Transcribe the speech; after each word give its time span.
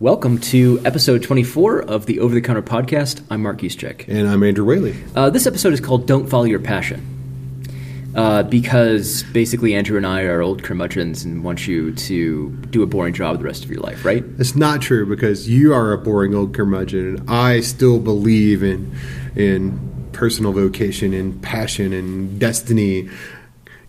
Welcome 0.00 0.38
to 0.42 0.80
episode 0.84 1.24
24 1.24 1.82
of 1.82 2.06
the 2.06 2.20
Over 2.20 2.32
the 2.32 2.40
Counter 2.40 2.62
podcast. 2.62 3.20
I'm 3.32 3.42
Mark 3.42 3.58
Eastcheck. 3.62 4.06
And 4.06 4.28
I'm 4.28 4.44
Andrew 4.44 4.64
Whaley. 4.64 4.94
Uh, 5.16 5.28
this 5.28 5.44
episode 5.44 5.72
is 5.72 5.80
called 5.80 6.06
Don't 6.06 6.28
Follow 6.28 6.44
Your 6.44 6.60
Passion. 6.60 8.12
Uh, 8.14 8.44
because 8.44 9.24
basically, 9.32 9.74
Andrew 9.74 9.96
and 9.96 10.06
I 10.06 10.22
are 10.22 10.40
old 10.40 10.62
curmudgeons 10.62 11.24
and 11.24 11.42
want 11.42 11.66
you 11.66 11.92
to 11.94 12.50
do 12.70 12.84
a 12.84 12.86
boring 12.86 13.12
job 13.12 13.38
the 13.38 13.44
rest 13.44 13.64
of 13.64 13.72
your 13.72 13.80
life, 13.80 14.04
right? 14.04 14.22
It's 14.38 14.54
not 14.54 14.82
true 14.82 15.04
because 15.04 15.48
you 15.48 15.74
are 15.74 15.92
a 15.92 15.98
boring 15.98 16.32
old 16.32 16.54
curmudgeon, 16.54 17.16
and 17.16 17.28
I 17.28 17.58
still 17.58 17.98
believe 17.98 18.62
in 18.62 18.96
in 19.34 20.10
personal 20.12 20.52
vocation 20.52 21.12
and 21.12 21.42
passion 21.42 21.92
and 21.92 22.38
destiny. 22.38 23.08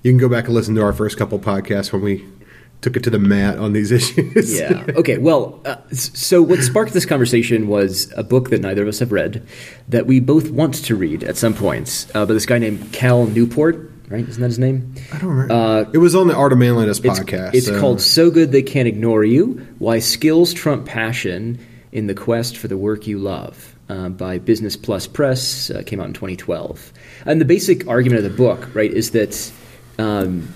You 0.02 0.12
can 0.12 0.18
go 0.18 0.28
back 0.28 0.46
and 0.46 0.56
listen 0.56 0.74
to 0.74 0.82
our 0.82 0.94
first 0.94 1.20
couple 1.20 1.38
podcasts 1.38 1.94
when 1.94 2.02
we 2.02 2.26
took 2.82 2.96
it 2.96 3.04
to 3.04 3.10
the 3.10 3.20
mat 3.20 3.58
on 3.58 3.74
these 3.74 3.92
issues. 4.00 4.58
yeah. 4.58 4.86
Okay. 4.90 5.18
Well, 5.18 5.60
uh, 5.66 5.78
so 5.92 6.42
what 6.42 6.60
sparked 6.62 6.94
this 6.94 7.06
conversation 7.06 7.68
was 7.68 8.12
a 8.16 8.24
book 8.24 8.50
that 8.50 8.62
neither 8.62 8.82
of 8.82 8.88
us 8.88 9.00
have 9.00 9.12
read 9.12 9.46
that 9.90 10.06
we 10.06 10.20
both 10.20 10.50
want 10.52 10.76
to 10.86 10.96
read 10.96 11.24
at 11.24 11.38
some 11.38 11.54
points 11.54 12.08
uh, 12.16 12.26
by 12.26 12.34
this 12.34 12.46
guy 12.46 12.58
named 12.58 12.92
Cal 12.94 13.26
Newport. 13.26 13.92
Right? 14.08 14.28
Isn't 14.28 14.42
that 14.42 14.48
his 14.48 14.58
name? 14.58 14.96
I 15.14 15.20
don't 15.20 15.30
remember. 15.30 15.54
Uh, 15.54 15.92
it 15.94 16.00
was 16.00 16.16
on 16.16 16.28
the 16.28 16.36
Art 16.36 16.52
of 16.52 16.58
Manliness 16.58 17.00
podcast. 17.00 17.54
It's 17.54 17.68
so. 17.68 17.80
called 17.80 18.02
"So 18.02 18.32
Good 18.32 18.52
They 18.52 18.64
Can't 18.64 18.88
Ignore 18.88 19.24
You: 19.24 19.68
Why 19.78 20.00
Skills 20.00 20.52
Trump 20.52 20.88
Passion 20.88 21.60
in 21.92 22.08
the 22.08 22.16
Quest 22.16 22.58
for 22.58 22.68
the 22.68 22.78
Work 22.78 23.06
You 23.06 23.20
Love." 23.20 23.76
Uh, 23.88 24.08
by 24.08 24.38
Business 24.38 24.78
Plus 24.78 25.08
Press, 25.08 25.72
uh, 25.72 25.82
came 25.84 26.00
out 26.00 26.06
in 26.06 26.14
2012. 26.14 26.94
And 27.26 27.42
the 27.42 27.46
basic 27.46 27.88
argument 27.88 28.24
of 28.24 28.32
the 28.32 28.38
book, 28.38 28.70
right, 28.76 28.94
is 28.94 29.12
that 29.12 29.52
um, 29.98 30.54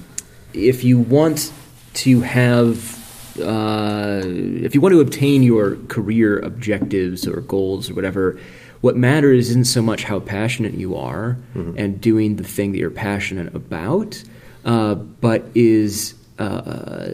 if 0.54 0.84
you 0.84 1.00
want 1.00 1.52
to 1.94 2.22
have 2.22 3.00
uh, 3.40 4.22
if 4.26 4.76
you 4.76 4.82
want 4.82 4.94
to 4.94 5.00
obtain 5.00 5.42
your 5.42 5.78
career 5.88 6.40
objectives 6.40 7.28
or 7.28 7.42
goals 7.42 7.90
or 7.90 7.96
whatever, 7.96 8.40
what 8.82 8.96
matters 8.96 9.50
isn't 9.50 9.66
so 9.66 9.82
much 9.82 10.04
how 10.04 10.20
passionate 10.20 10.74
you 10.74 10.96
are 10.96 11.38
mm-hmm. 11.56 11.78
and 11.78 12.00
doing 12.00 12.36
the 12.36 12.44
thing 12.44 12.74
that 12.74 12.78
you're 12.78 12.92
passionate 12.92 13.56
about, 13.56 14.22
uh, 14.66 14.96
but 14.96 15.44
is 15.56 16.16
uh, 16.40 17.12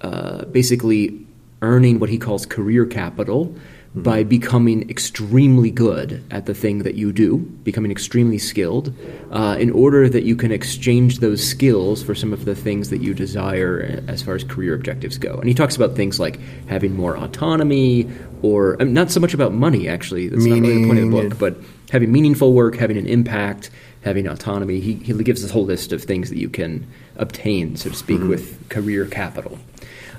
uh 0.00 0.44
basically 0.46 1.18
earning 1.62 1.98
what 1.98 2.10
he 2.10 2.18
calls 2.18 2.44
career 2.44 2.84
capital 2.84 3.54
mm-hmm. 3.96 4.02
by 4.02 4.22
becoming 4.22 4.88
extremely 4.90 5.70
good 5.70 6.22
at 6.30 6.46
the 6.46 6.54
thing 6.54 6.80
that 6.80 6.94
you 6.94 7.12
do, 7.12 7.38
becoming 7.38 7.90
extremely 7.90 8.38
skilled, 8.38 8.92
uh, 9.32 9.56
in 9.58 9.70
order 9.70 10.08
that 10.08 10.24
you 10.24 10.36
can 10.36 10.52
exchange 10.52 11.18
those 11.18 11.42
skills 11.46 12.02
for 12.02 12.14
some 12.14 12.32
of 12.32 12.44
the 12.44 12.54
things 12.54 12.90
that 12.90 12.98
you 12.98 13.14
desire 13.14 14.02
as 14.06 14.22
far 14.22 14.34
as 14.34 14.44
career 14.44 14.74
objectives 14.74 15.18
go. 15.18 15.34
And 15.34 15.48
he 15.48 15.54
talks 15.54 15.74
about 15.74 15.96
things 15.96 16.20
like 16.20 16.38
having 16.68 16.94
more 16.94 17.16
autonomy, 17.16 18.08
or 18.42 18.76
I 18.80 18.84
mean, 18.84 18.94
not 18.94 19.10
so 19.10 19.18
much 19.18 19.34
about 19.34 19.52
money, 19.52 19.88
actually. 19.88 20.28
That's 20.28 20.44
Meaning, 20.44 20.62
not 20.62 20.68
really 20.68 20.82
the 20.82 20.86
point 20.86 20.98
of 20.98 21.10
the 21.10 21.28
book, 21.28 21.38
but 21.38 21.56
having 21.90 22.12
meaningful 22.12 22.52
work, 22.52 22.76
having 22.76 22.98
an 22.98 23.06
impact, 23.06 23.70
having 24.02 24.26
autonomy. 24.28 24.80
He, 24.80 24.94
he 24.94 25.12
gives 25.24 25.42
this 25.42 25.50
whole 25.50 25.64
list 25.64 25.92
of 25.92 26.02
things 26.02 26.30
that 26.30 26.38
you 26.38 26.48
can 26.48 26.86
obtain, 27.16 27.76
so 27.76 27.90
to 27.90 27.96
speak, 27.96 28.18
mm-hmm. 28.18 28.28
with 28.28 28.68
career 28.68 29.06
capital. 29.06 29.58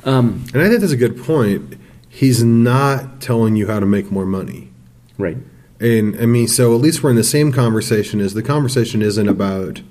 Um, 0.04 0.46
and 0.54 0.62
I 0.62 0.68
think 0.68 0.82
that's 0.82 0.94
a 0.94 0.98
good 0.98 1.22
point 1.24 1.78
he's 2.18 2.44
not 2.44 3.22
telling 3.22 3.56
you 3.56 3.68
how 3.68 3.80
to 3.80 3.86
make 3.86 4.12
more 4.12 4.26
money. 4.26 4.72
Right. 5.20 5.38
And 5.80 6.20
I 6.20 6.26
mean, 6.26 6.48
so 6.48 6.74
at 6.74 6.82
least 6.82 7.04
we're 7.04 7.12
in 7.12 7.16
the 7.16 7.24
same 7.24 7.52
conversation 7.52 8.20
as 8.20 8.34
the 8.34 8.42
conversation 8.42 9.04
isn't 9.04 9.30
about 9.30 9.84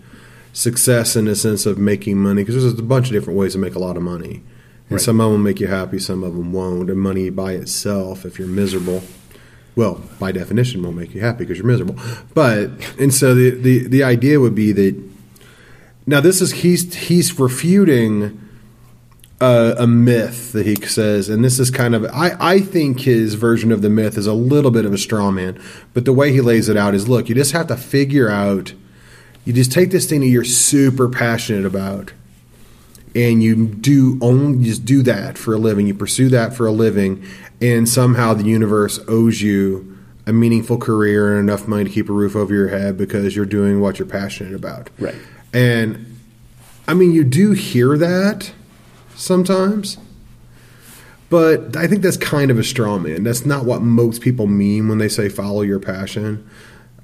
success 0.52 1.14
in 1.14 1.26
the 1.26 1.36
sense 1.36 1.66
of 1.66 1.78
making 1.78 2.18
money 2.18 2.42
because 2.42 2.60
there's 2.60 2.76
a 2.76 2.82
bunch 2.82 3.06
of 3.06 3.12
different 3.12 3.38
ways 3.38 3.52
to 3.52 3.60
make 3.60 3.76
a 3.76 3.78
lot 3.78 3.96
of 3.96 4.02
money. 4.02 4.42
And 4.88 4.92
right. 4.92 5.00
some 5.00 5.20
of 5.20 5.26
them 5.26 5.32
will 5.34 5.38
make 5.38 5.60
you 5.60 5.68
happy, 5.68 6.00
some 6.00 6.24
of 6.24 6.34
them 6.34 6.52
won't. 6.52 6.90
And 6.90 7.00
money 7.00 7.30
by 7.30 7.52
itself, 7.52 8.24
if 8.24 8.40
you're 8.40 8.48
miserable, 8.48 9.04
well, 9.76 10.02
by 10.18 10.32
definition, 10.32 10.82
won't 10.82 10.96
make 10.96 11.14
you 11.14 11.20
happy 11.20 11.44
because 11.44 11.58
you're 11.58 11.66
miserable. 11.66 11.94
But 12.34 12.70
and 12.98 13.14
so 13.14 13.36
the, 13.36 13.50
the 13.50 13.86
the 13.86 14.02
idea 14.02 14.40
would 14.40 14.56
be 14.56 14.72
that 14.72 15.00
now 16.06 16.20
this 16.20 16.40
is 16.40 16.50
he's 16.50 16.92
he's 16.92 17.38
refuting 17.38 18.45
a, 19.40 19.74
a, 19.78 19.86
myth 19.86 20.52
that 20.52 20.66
he 20.66 20.74
says, 20.76 21.28
and 21.28 21.44
this 21.44 21.58
is 21.58 21.70
kind 21.70 21.94
of 21.94 22.04
I, 22.06 22.36
I 22.40 22.60
think 22.60 23.00
his 23.00 23.34
version 23.34 23.70
of 23.70 23.82
the 23.82 23.90
myth 23.90 24.16
is 24.16 24.26
a 24.26 24.32
little 24.32 24.70
bit 24.70 24.84
of 24.84 24.94
a 24.94 24.98
straw 24.98 25.30
man, 25.30 25.60
but 25.92 26.04
the 26.04 26.12
way 26.12 26.32
he 26.32 26.40
lays 26.40 26.68
it 26.68 26.76
out 26.76 26.94
is 26.94 27.08
look, 27.08 27.28
you 27.28 27.34
just 27.34 27.52
have 27.52 27.66
to 27.66 27.76
figure 27.76 28.30
out 28.30 28.72
you 29.44 29.52
just 29.52 29.72
take 29.72 29.90
this 29.90 30.08
thing 30.08 30.20
that 30.20 30.26
you're 30.26 30.44
super 30.44 31.08
passionate 31.08 31.66
about 31.66 32.12
and 33.14 33.42
you 33.42 33.66
do 33.66 34.18
only 34.20 34.64
just 34.64 34.84
do 34.84 35.02
that 35.02 35.38
for 35.38 35.54
a 35.54 35.58
living, 35.58 35.86
you 35.86 35.94
pursue 35.94 36.28
that 36.30 36.54
for 36.54 36.66
a 36.66 36.72
living, 36.72 37.24
and 37.60 37.88
somehow 37.88 38.34
the 38.34 38.44
universe 38.44 39.00
owes 39.08 39.40
you 39.40 39.96
a 40.26 40.32
meaningful 40.32 40.76
career 40.76 41.38
and 41.38 41.48
enough 41.48 41.68
money 41.68 41.84
to 41.84 41.90
keep 41.90 42.08
a 42.08 42.12
roof 42.12 42.34
over 42.34 42.52
your 42.52 42.68
head 42.68 42.98
because 42.98 43.36
you're 43.36 43.46
doing 43.46 43.80
what 43.80 43.98
you're 43.98 44.08
passionate 44.08 44.54
about. 44.54 44.90
Right. 44.98 45.14
And 45.52 46.18
I 46.88 46.94
mean 46.94 47.12
you 47.12 47.22
do 47.22 47.52
hear 47.52 47.96
that 47.98 48.52
sometimes. 49.16 49.98
But 51.28 51.76
I 51.76 51.88
think 51.88 52.02
that's 52.02 52.16
kind 52.16 52.50
of 52.50 52.58
a 52.58 52.64
straw 52.64 52.98
man. 52.98 53.24
That's 53.24 53.44
not 53.44 53.64
what 53.64 53.82
most 53.82 54.22
people 54.22 54.46
mean 54.46 54.88
when 54.88 54.98
they 54.98 55.08
say 55.08 55.28
follow 55.28 55.62
your 55.62 55.80
passion. 55.80 56.48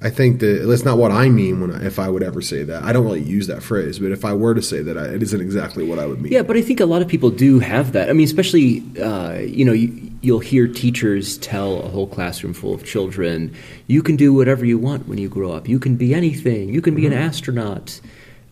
I 0.01 0.09
think 0.09 0.41
that 0.41 0.65
that's 0.67 0.83
not 0.83 0.97
what 0.97 1.11
I 1.11 1.29
mean 1.29 1.61
when 1.61 1.71
I, 1.71 1.85
if 1.85 1.97
I 1.97 2.09
would 2.09 2.23
ever 2.23 2.41
say 2.41 2.63
that. 2.63 2.83
I 2.83 2.91
don't 2.91 3.05
really 3.05 3.21
use 3.21 3.47
that 3.47 3.63
phrase, 3.63 3.99
but 3.99 4.11
if 4.11 4.25
I 4.25 4.33
were 4.33 4.53
to 4.53 4.61
say 4.61 4.81
that, 4.81 4.97
I, 4.97 5.05
it 5.05 5.23
isn't 5.23 5.39
exactly 5.39 5.85
what 5.85 5.97
I 5.97 6.05
would 6.05 6.21
mean. 6.21 6.33
Yeah, 6.33 6.41
but 6.41 6.57
I 6.57 6.61
think 6.61 6.81
a 6.81 6.85
lot 6.85 7.01
of 7.01 7.07
people 7.07 7.29
do 7.29 7.59
have 7.59 7.93
that. 7.93 8.09
I 8.09 8.13
mean, 8.13 8.25
especially 8.25 8.83
uh, 9.01 9.39
you 9.39 9.63
know, 9.63 9.71
you, 9.71 10.11
you'll 10.21 10.39
hear 10.39 10.67
teachers 10.67 11.37
tell 11.37 11.81
a 11.83 11.87
whole 11.87 12.07
classroom 12.07 12.53
full 12.53 12.73
of 12.73 12.83
children, 12.83 13.55
"You 13.87 14.03
can 14.03 14.17
do 14.17 14.33
whatever 14.33 14.65
you 14.65 14.77
want 14.77 15.07
when 15.07 15.19
you 15.19 15.29
grow 15.29 15.53
up. 15.53 15.69
You 15.69 15.79
can 15.79 15.95
be 15.95 16.13
anything. 16.13 16.67
You 16.67 16.81
can 16.81 16.95
be 16.95 17.03
mm-hmm. 17.03 17.13
an 17.13 17.19
astronaut." 17.19 18.01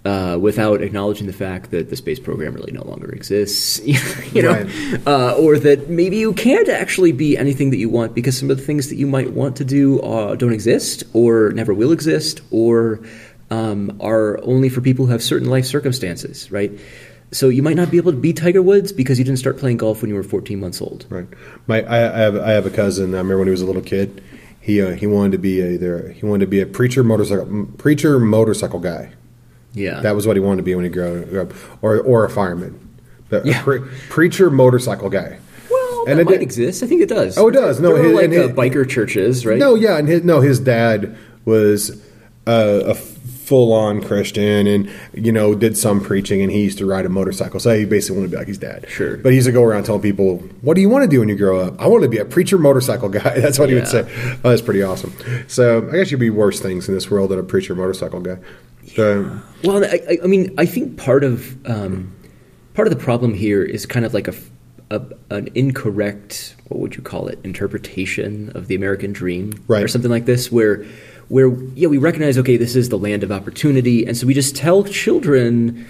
Uh, 0.04 0.38
without 0.42 0.82
acknowledging 0.82 1.28
the 1.28 1.34
fact 1.34 1.70
that 1.72 1.90
the 1.90 1.96
space 1.96 2.20
program 2.20 2.54
really 2.54 2.72
no 2.72 2.84
longer 2.84 3.12
exists, 3.12 3.80
you 4.34 4.42
know, 4.42 4.52
right. 4.52 5.08
uh, 5.08 5.34
or 5.34 5.60
that 5.60 5.90
maybe 5.90 6.18
you 6.18 6.34
can't 6.34 6.70
actually 6.70 7.12
be 7.12 7.38
anything 7.38 7.70
that 7.70 7.78
you 7.78 7.90
want 7.90 8.16
because 8.16 8.38
some 8.38 8.50
of 8.50 8.58
the 8.58 8.64
things 8.64 8.90
that 8.90 8.96
you 8.96 9.06
might 9.06 9.32
want 9.34 9.56
to 9.58 9.66
do 9.66 10.00
uh, 10.02 10.36
don't 10.36 10.54
exist, 10.54 11.04
or 11.14 11.52
never 11.52 11.74
will 11.74 11.92
exist, 11.92 12.42
or 12.50 13.00
um, 13.52 13.96
are 14.02 14.40
only 14.44 14.70
for 14.70 14.82
people 14.82 15.06
who 15.06 15.12
have 15.12 15.22
certain 15.22 15.50
life 15.50 15.66
circumstances, 15.66 16.52
right? 16.52 16.72
So 17.32 17.50
you 17.50 17.62
might 17.62 17.76
not 17.76 17.92
be 17.92 17.98
able 17.98 18.12
to 18.12 18.18
be 18.18 18.34
Tiger 18.34 18.62
Woods 18.62 18.92
because 18.92 19.20
you 19.20 19.24
didn't 19.24 19.40
start 19.40 19.58
playing 19.58 19.78
golf 19.78 20.02
when 20.02 20.10
you 20.10 20.16
were 20.16 20.24
14 20.24 20.60
months 20.60 20.82
old. 20.82 21.06
Right. 21.10 21.28
My 21.68 21.84
I, 21.84 22.14
I 22.14 22.20
have 22.20 22.36
I 22.38 22.52
have 22.52 22.66
a 22.66 22.72
cousin. 22.72 23.14
I 23.14 23.20
remember 23.20 23.38
when 23.38 23.48
he 23.48 23.52
was 23.52 23.62
a 23.62 23.66
little 23.66 23.84
kid. 23.84 24.22
He 24.60 24.82
uh, 24.82 24.92
he 24.92 25.08
wanted 25.08 25.34
to 25.34 25.38
be 25.38 25.62
a 25.62 25.78
there. 25.78 26.10
He 26.10 26.26
wanted 26.26 26.46
to 26.46 26.50
be 26.50 26.60
a 26.60 26.66
preacher 26.66 27.04
motorcycle 27.04 27.68
preacher 27.78 28.20
motorcycle 28.20 28.80
guy 28.80 29.14
yeah, 29.74 30.00
that 30.02 30.16
was 30.16 30.28
what 30.28 30.36
he 30.36 30.40
wanted 30.40 30.58
to 30.58 30.64
be 30.64 30.76
when 30.76 30.84
he 30.84 30.90
grew 30.90 31.42
up, 31.42 31.54
or 31.82 32.00
or 32.02 32.26
a 32.26 32.30
fireman, 32.30 32.78
but 33.30 33.46
yeah. 33.46 33.62
pre- 33.62 33.82
preacher, 34.10 34.50
motorcycle 34.50 35.10
guy. 35.10 35.40
Well, 35.70 36.06
and 36.08 36.20
that 36.20 36.24
it 36.24 36.26
might 36.26 36.42
exist. 36.42 36.84
I 36.84 36.88
think 36.88 37.02
it 37.02 37.10
does. 37.10 37.38
Oh, 37.38 37.48
it 37.48 37.54
does. 37.54 37.80
No, 37.80 37.96
his, 37.96 38.14
like 38.14 38.32
his, 38.32 38.50
uh, 38.50 38.54
biker 38.54 38.88
churches, 38.90 39.46
right? 39.46 39.58
No, 39.58 39.76
yeah, 39.76 39.98
and 39.98 40.08
his, 40.08 40.24
no, 40.24 40.42
his 40.42 40.60
dad 40.60 41.18
was 41.46 42.02
uh, 42.48 42.84
a 42.86 42.96
full 43.52 43.74
on 43.74 44.02
Christian 44.02 44.66
and, 44.66 44.90
you 45.14 45.30
know, 45.30 45.54
did 45.54 45.78
some 45.78 46.00
preaching 46.00 46.42
and 46.42 46.50
he 46.50 46.64
used 46.64 46.78
to 46.78 46.86
ride 46.86 47.06
a 47.06 47.10
motorcycle. 47.10 47.60
So 47.60 47.78
he 47.78 47.84
basically 47.84 48.20
wanted 48.20 48.32
to 48.32 48.32
be 48.32 48.38
like 48.38 48.48
his 48.48 48.58
dad. 48.58 48.86
Sure. 48.88 49.18
But 49.18 49.34
he 49.34 49.36
used 49.36 49.48
to 49.48 49.52
go 49.52 49.62
around 49.62 49.84
telling 49.84 50.02
people, 50.02 50.38
what 50.62 50.76
do 50.76 50.82
you 50.82 50.88
want 50.88 51.04
to 51.04 51.10
do 51.10 51.20
when 51.20 51.28
you 51.28 51.36
grow 51.36 51.60
up? 51.60 51.78
I 51.78 51.88
want 51.88 52.04
to 52.04 52.08
be 52.08 52.18
a 52.18 52.24
preacher 52.24 52.58
motorcycle 52.58 53.10
guy. 53.10 53.20
That's 53.42 53.60
what 53.60 53.68
yeah. 53.68 53.76
he 53.76 53.82
would 53.82 53.90
say. 53.90 54.38
Oh, 54.46 54.50
that's 54.52 54.62
pretty 54.62 54.82
awesome. 54.82 55.14
So 55.50 55.86
I 55.90 55.98
guess 55.98 56.12
you'd 56.12 56.22
be 56.22 56.30
worse 56.30 56.62
things 56.62 56.88
in 56.88 56.96
this 56.96 57.12
world 57.12 57.32
than 57.32 57.40
a 57.40 57.44
preacher 57.44 57.76
motorcycle 57.76 58.22
guy. 58.22 58.38
So, 58.96 59.40
well, 59.64 59.84
I, 59.84 60.18
I, 60.24 60.28
mean, 60.28 60.54
I 60.58 60.66
think 60.66 60.98
part 60.98 61.24
of 61.24 61.56
um, 61.70 62.14
part 62.74 62.88
of 62.88 62.94
the 62.94 63.02
problem 63.02 63.34
here 63.34 63.64
is 63.64 63.86
kind 63.86 64.06
of 64.06 64.14
like 64.14 64.28
a, 64.28 64.34
a, 64.90 65.02
an 65.30 65.50
incorrect, 65.56 66.56
what 66.68 66.80
would 66.80 66.96
you 66.96 67.02
call 67.02 67.28
it, 67.28 67.40
interpretation 67.44 68.52
of 68.56 68.68
the 68.68 68.76
American 68.76 69.14
dream, 69.14 69.54
right. 69.68 69.84
or 69.84 69.88
something 69.88 70.12
like 70.12 70.26
this, 70.26 70.52
where 70.52 70.86
where 71.30 71.50
yeah 71.76 71.88
we 71.88 71.98
recognize 71.98 72.38
okay 72.38 72.58
this 72.58 72.76
is 72.76 72.90
the 72.90 72.98
land 72.98 73.24
of 73.24 73.32
opportunity, 73.32 74.06
and 74.06 74.18
so 74.18 74.28
we 74.28 74.34
just 74.34 74.56
tell 74.56 74.84
children. 74.84 75.88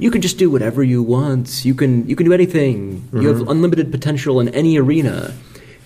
You 0.00 0.12
can 0.12 0.22
just 0.22 0.38
do 0.38 0.48
whatever 0.48 0.84
you 0.84 1.02
want. 1.02 1.64
You 1.64 1.74
can 1.74 2.08
you 2.08 2.14
can 2.14 2.24
do 2.24 2.32
anything. 2.32 3.00
Mm-hmm. 3.00 3.20
You 3.20 3.28
have 3.28 3.38
mm-hmm. 3.38 3.50
unlimited 3.50 3.90
potential 3.90 4.38
in 4.38 4.48
any 4.50 4.78
arena. 4.78 5.34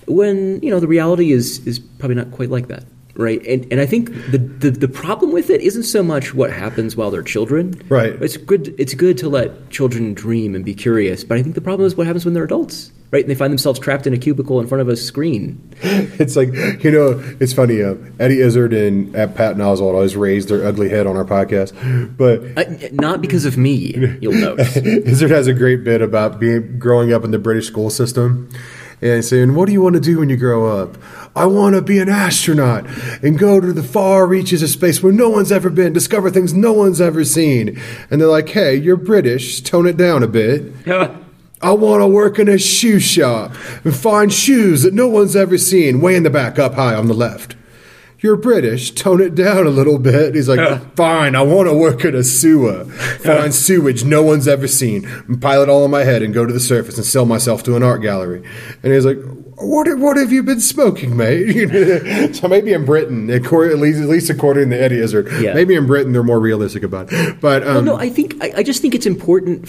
When 0.06 0.60
you 0.60 0.68
know 0.68 0.80
the 0.80 0.88
reality 0.88 1.32
is 1.32 1.66
is 1.66 1.78
probably 1.78 2.16
not 2.16 2.30
quite 2.30 2.50
like 2.50 2.68
that 2.68 2.84
right? 3.14 3.44
And 3.46 3.66
and 3.70 3.80
I 3.80 3.86
think 3.86 4.12
the, 4.30 4.38
the, 4.38 4.70
the 4.70 4.88
problem 4.88 5.32
with 5.32 5.50
it 5.50 5.60
isn't 5.60 5.84
so 5.84 6.02
much 6.02 6.34
what 6.34 6.52
happens 6.52 6.96
while 6.96 7.10
they're 7.10 7.22
children. 7.22 7.80
Right. 7.88 8.20
It's 8.22 8.36
good 8.36 8.74
it's 8.78 8.94
good 8.94 9.18
to 9.18 9.28
let 9.28 9.70
children 9.70 10.14
dream 10.14 10.54
and 10.54 10.64
be 10.64 10.74
curious, 10.74 11.24
but 11.24 11.38
I 11.38 11.42
think 11.42 11.54
the 11.54 11.60
problem 11.60 11.86
is 11.86 11.96
what 11.96 12.06
happens 12.06 12.24
when 12.24 12.34
they're 12.34 12.44
adults. 12.44 12.92
Right, 13.10 13.22
and 13.22 13.30
they 13.30 13.34
find 13.34 13.52
themselves 13.52 13.78
trapped 13.78 14.06
in 14.06 14.14
a 14.14 14.16
cubicle 14.16 14.58
in 14.58 14.66
front 14.66 14.80
of 14.80 14.88
a 14.88 14.96
screen. 14.96 15.60
It's 16.18 16.34
like 16.34 16.48
you 16.82 16.90
know, 16.90 17.22
it's 17.40 17.52
funny. 17.52 17.82
Uh, 17.82 17.96
Eddie 18.18 18.40
Izzard 18.40 18.72
and 18.72 19.14
uh, 19.14 19.26
Patton 19.26 19.60
Oswalt 19.60 19.94
always 19.94 20.16
raise 20.16 20.46
their 20.46 20.64
ugly 20.64 20.88
head 20.88 21.06
on 21.06 21.16
our 21.16 21.24
podcast, 21.24 21.72
but 22.16 22.40
uh, 22.56 22.88
not 22.92 23.20
because 23.20 23.44
of 23.44 23.58
me. 23.58 24.16
You'll 24.22 24.32
notice 24.40 24.76
Izzard 24.76 25.30
has 25.30 25.46
a 25.46 25.52
great 25.52 25.84
bit 25.84 26.00
about 26.00 26.40
being 26.40 26.78
growing 26.78 27.12
up 27.12 27.24
in 27.24 27.32
the 27.32 27.38
British 27.38 27.66
school 27.66 27.90
system, 27.90 28.48
and 29.02 29.24
saying, 29.24 29.54
"What 29.54 29.66
do 29.66 29.72
you 29.72 29.82
want 29.82 29.94
to 29.94 30.00
do 30.00 30.18
when 30.18 30.28
you 30.30 30.36
grow 30.36 30.80
up?" 30.80 30.96
I 31.34 31.46
want 31.46 31.74
to 31.74 31.82
be 31.82 31.98
an 31.98 32.08
astronaut 32.08 32.86
and 33.22 33.38
go 33.38 33.60
to 33.60 33.72
the 33.72 33.82
far 33.82 34.26
reaches 34.26 34.62
of 34.62 34.68
space 34.68 35.02
where 35.02 35.12
no 35.12 35.30
one's 35.30 35.50
ever 35.50 35.70
been, 35.70 35.92
discover 35.92 36.30
things 36.30 36.52
no 36.52 36.72
one's 36.72 37.00
ever 37.00 37.24
seen. 37.24 37.80
And 38.10 38.20
they're 38.20 38.28
like, 38.28 38.48
"Hey, 38.50 38.76
you're 38.76 38.96
British. 38.96 39.60
Tone 39.62 39.86
it 39.86 39.96
down 39.96 40.22
a 40.22 40.28
bit." 40.28 40.72
I 41.62 41.72
want 41.72 42.02
to 42.02 42.08
work 42.08 42.40
in 42.40 42.48
a 42.48 42.58
shoe 42.58 42.98
shop 42.98 43.52
and 43.84 43.94
find 43.94 44.32
shoes 44.32 44.82
that 44.82 44.94
no 44.94 45.06
one's 45.06 45.36
ever 45.36 45.56
seen, 45.58 46.00
way 46.00 46.16
in 46.16 46.24
the 46.24 46.30
back, 46.30 46.58
up 46.58 46.74
high 46.74 46.94
on 46.94 47.06
the 47.06 47.14
left. 47.14 47.54
You're 48.22 48.36
British, 48.36 48.92
tone 48.92 49.20
it 49.20 49.34
down 49.34 49.66
a 49.66 49.70
little 49.70 49.98
bit. 49.98 50.36
He's 50.36 50.48
like, 50.48 50.94
fine, 50.94 51.34
I 51.34 51.42
want 51.42 51.68
to 51.68 51.74
work 51.74 52.04
in 52.04 52.14
a 52.14 52.22
sewer, 52.22 52.84
find 52.84 53.52
sewage 53.52 54.04
no 54.04 54.22
one's 54.22 54.46
ever 54.46 54.68
seen, 54.68 55.04
and 55.04 55.42
pile 55.42 55.60
it 55.60 55.68
all 55.68 55.82
on 55.82 55.90
my 55.90 56.04
head 56.04 56.22
and 56.22 56.32
go 56.32 56.46
to 56.46 56.52
the 56.52 56.60
surface 56.60 56.96
and 56.96 57.04
sell 57.04 57.26
myself 57.26 57.64
to 57.64 57.74
an 57.74 57.82
art 57.82 58.00
gallery. 58.00 58.48
And 58.84 58.92
he's 58.92 59.04
like, 59.04 59.18
what, 59.56 59.98
what 59.98 60.16
have 60.16 60.30
you 60.30 60.44
been 60.44 60.60
smoking, 60.60 61.16
mate? 61.16 62.32
so 62.36 62.46
maybe 62.46 62.72
in 62.72 62.84
Britain, 62.84 63.28
at 63.28 63.42
least, 63.50 64.00
at 64.00 64.08
least 64.08 64.30
according 64.30 64.70
to 64.70 64.80
Eddie 64.80 65.00
Izzard, 65.00 65.28
yeah. 65.40 65.52
maybe 65.54 65.74
in 65.74 65.88
Britain 65.88 66.12
they're 66.12 66.22
more 66.22 66.38
realistic 66.38 66.84
about 66.84 67.12
it. 67.12 67.40
But 67.40 67.66
um, 67.66 67.74
well, 67.74 67.82
no, 67.82 67.96
I 67.96 68.08
think 68.08 68.36
I, 68.40 68.52
I 68.58 68.62
just 68.62 68.82
think 68.82 68.94
it's 68.94 69.06
important 69.06 69.68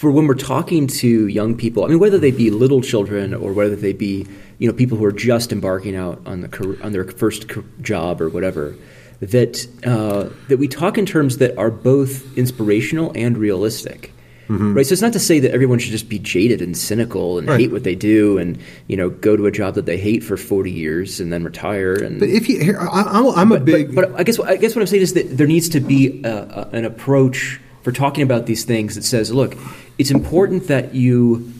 for 0.00 0.10
when 0.10 0.26
we're 0.26 0.34
talking 0.34 0.86
to 0.86 1.26
young 1.26 1.54
people, 1.54 1.84
I 1.84 1.88
mean, 1.88 1.98
whether 1.98 2.16
they 2.16 2.30
be 2.30 2.50
little 2.50 2.80
children 2.80 3.34
or 3.34 3.52
whether 3.52 3.76
they 3.76 3.92
be, 3.92 4.26
you 4.56 4.66
know, 4.66 4.72
people 4.72 4.96
who 4.96 5.04
are 5.04 5.12
just 5.12 5.52
embarking 5.52 5.94
out 5.94 6.22
on 6.24 6.40
the 6.40 6.78
on 6.82 6.92
their 6.92 7.04
first 7.04 7.44
job 7.82 8.22
or 8.22 8.30
whatever, 8.30 8.74
that 9.20 9.68
uh, 9.84 10.30
that 10.48 10.56
we 10.56 10.68
talk 10.68 10.96
in 10.96 11.04
terms 11.04 11.36
that 11.36 11.58
are 11.58 11.70
both 11.70 12.34
inspirational 12.38 13.12
and 13.14 13.36
realistic. 13.36 14.14
Mm-hmm. 14.48 14.74
Right, 14.74 14.86
so 14.86 14.94
it's 14.94 15.02
not 15.02 15.12
to 15.12 15.20
say 15.20 15.38
that 15.38 15.52
everyone 15.52 15.78
should 15.78 15.92
just 15.92 16.08
be 16.08 16.18
jaded 16.18 16.60
and 16.62 16.76
cynical 16.76 17.38
and 17.38 17.46
right. 17.46 17.60
hate 17.60 17.70
what 17.70 17.84
they 17.84 17.94
do, 17.94 18.38
and 18.38 18.58
you 18.86 18.96
know 18.96 19.10
go 19.10 19.36
to 19.36 19.44
a 19.44 19.50
job 19.50 19.74
that 19.74 19.84
they 19.84 19.98
hate 19.98 20.24
for 20.24 20.38
forty 20.38 20.72
years 20.72 21.20
and 21.20 21.30
then 21.30 21.44
retire. 21.44 21.92
And 21.92 22.18
but 22.18 22.30
if 22.30 22.48
you, 22.48 22.58
here, 22.58 22.80
I, 22.80 23.20
am 23.36 23.52
a 23.52 23.60
big. 23.60 23.94
But, 23.94 24.12
but, 24.12 24.20
I 24.20 24.22
guess 24.22 24.40
I 24.40 24.56
guess 24.56 24.74
what 24.74 24.80
I'm 24.80 24.86
saying 24.86 25.02
is 25.02 25.12
that 25.12 25.36
there 25.36 25.46
needs 25.46 25.68
to 25.68 25.80
be 25.80 26.22
a, 26.24 26.36
a, 26.36 26.70
an 26.72 26.86
approach 26.86 27.60
for 27.82 27.92
talking 27.92 28.22
about 28.22 28.46
these 28.46 28.64
things 28.64 28.94
that 28.94 29.04
says, 29.04 29.32
look, 29.32 29.56
it's 30.00 30.10
important 30.10 30.68
that 30.68 30.94
you 30.94 31.52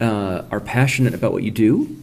uh, 0.00 0.42
are 0.52 0.60
passionate 0.60 1.14
about 1.14 1.32
what 1.32 1.42
you 1.42 1.50
do, 1.50 1.96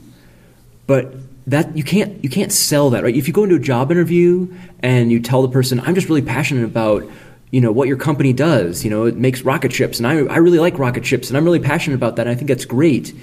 but 0.88 1.14
that 1.48 1.78
you 1.78 1.86
can't 1.86 2.22
you 2.22 2.30
can't 2.30 2.52
sell 2.52 2.90
that 2.90 3.04
right. 3.06 3.16
If 3.16 3.30
you 3.30 3.34
go 3.34 3.44
into 3.46 3.56
a 3.56 3.60
job 3.60 3.92
interview 3.92 4.54
and 4.82 5.10
you 5.10 5.22
tell 5.22 5.42
the 5.42 5.48
person, 5.48 5.80
I'm 5.80 5.96
just 5.96 6.10
really 6.10 6.22
passionate 6.22 6.66
about 6.66 7.10
you 7.50 7.62
know 7.62 7.72
what 7.72 7.88
your 7.88 7.96
company 7.96 8.34
does. 8.34 8.84
You 8.84 8.90
know, 8.90 9.06
it 9.06 9.16
makes 9.16 9.44
rocket 9.44 9.72
ships, 9.72 9.98
and 10.00 10.06
I 10.06 10.18
I 10.26 10.38
really 10.40 10.60
like 10.60 10.78
rocket 10.78 11.06
ships, 11.06 11.30
and 11.30 11.38
I'm 11.38 11.46
really 11.46 11.62
passionate 11.62 11.96
about 11.96 12.18
that. 12.18 12.28
And 12.28 12.30
I 12.30 12.36
think 12.36 12.50
that's 12.50 12.66
great. 12.66 13.14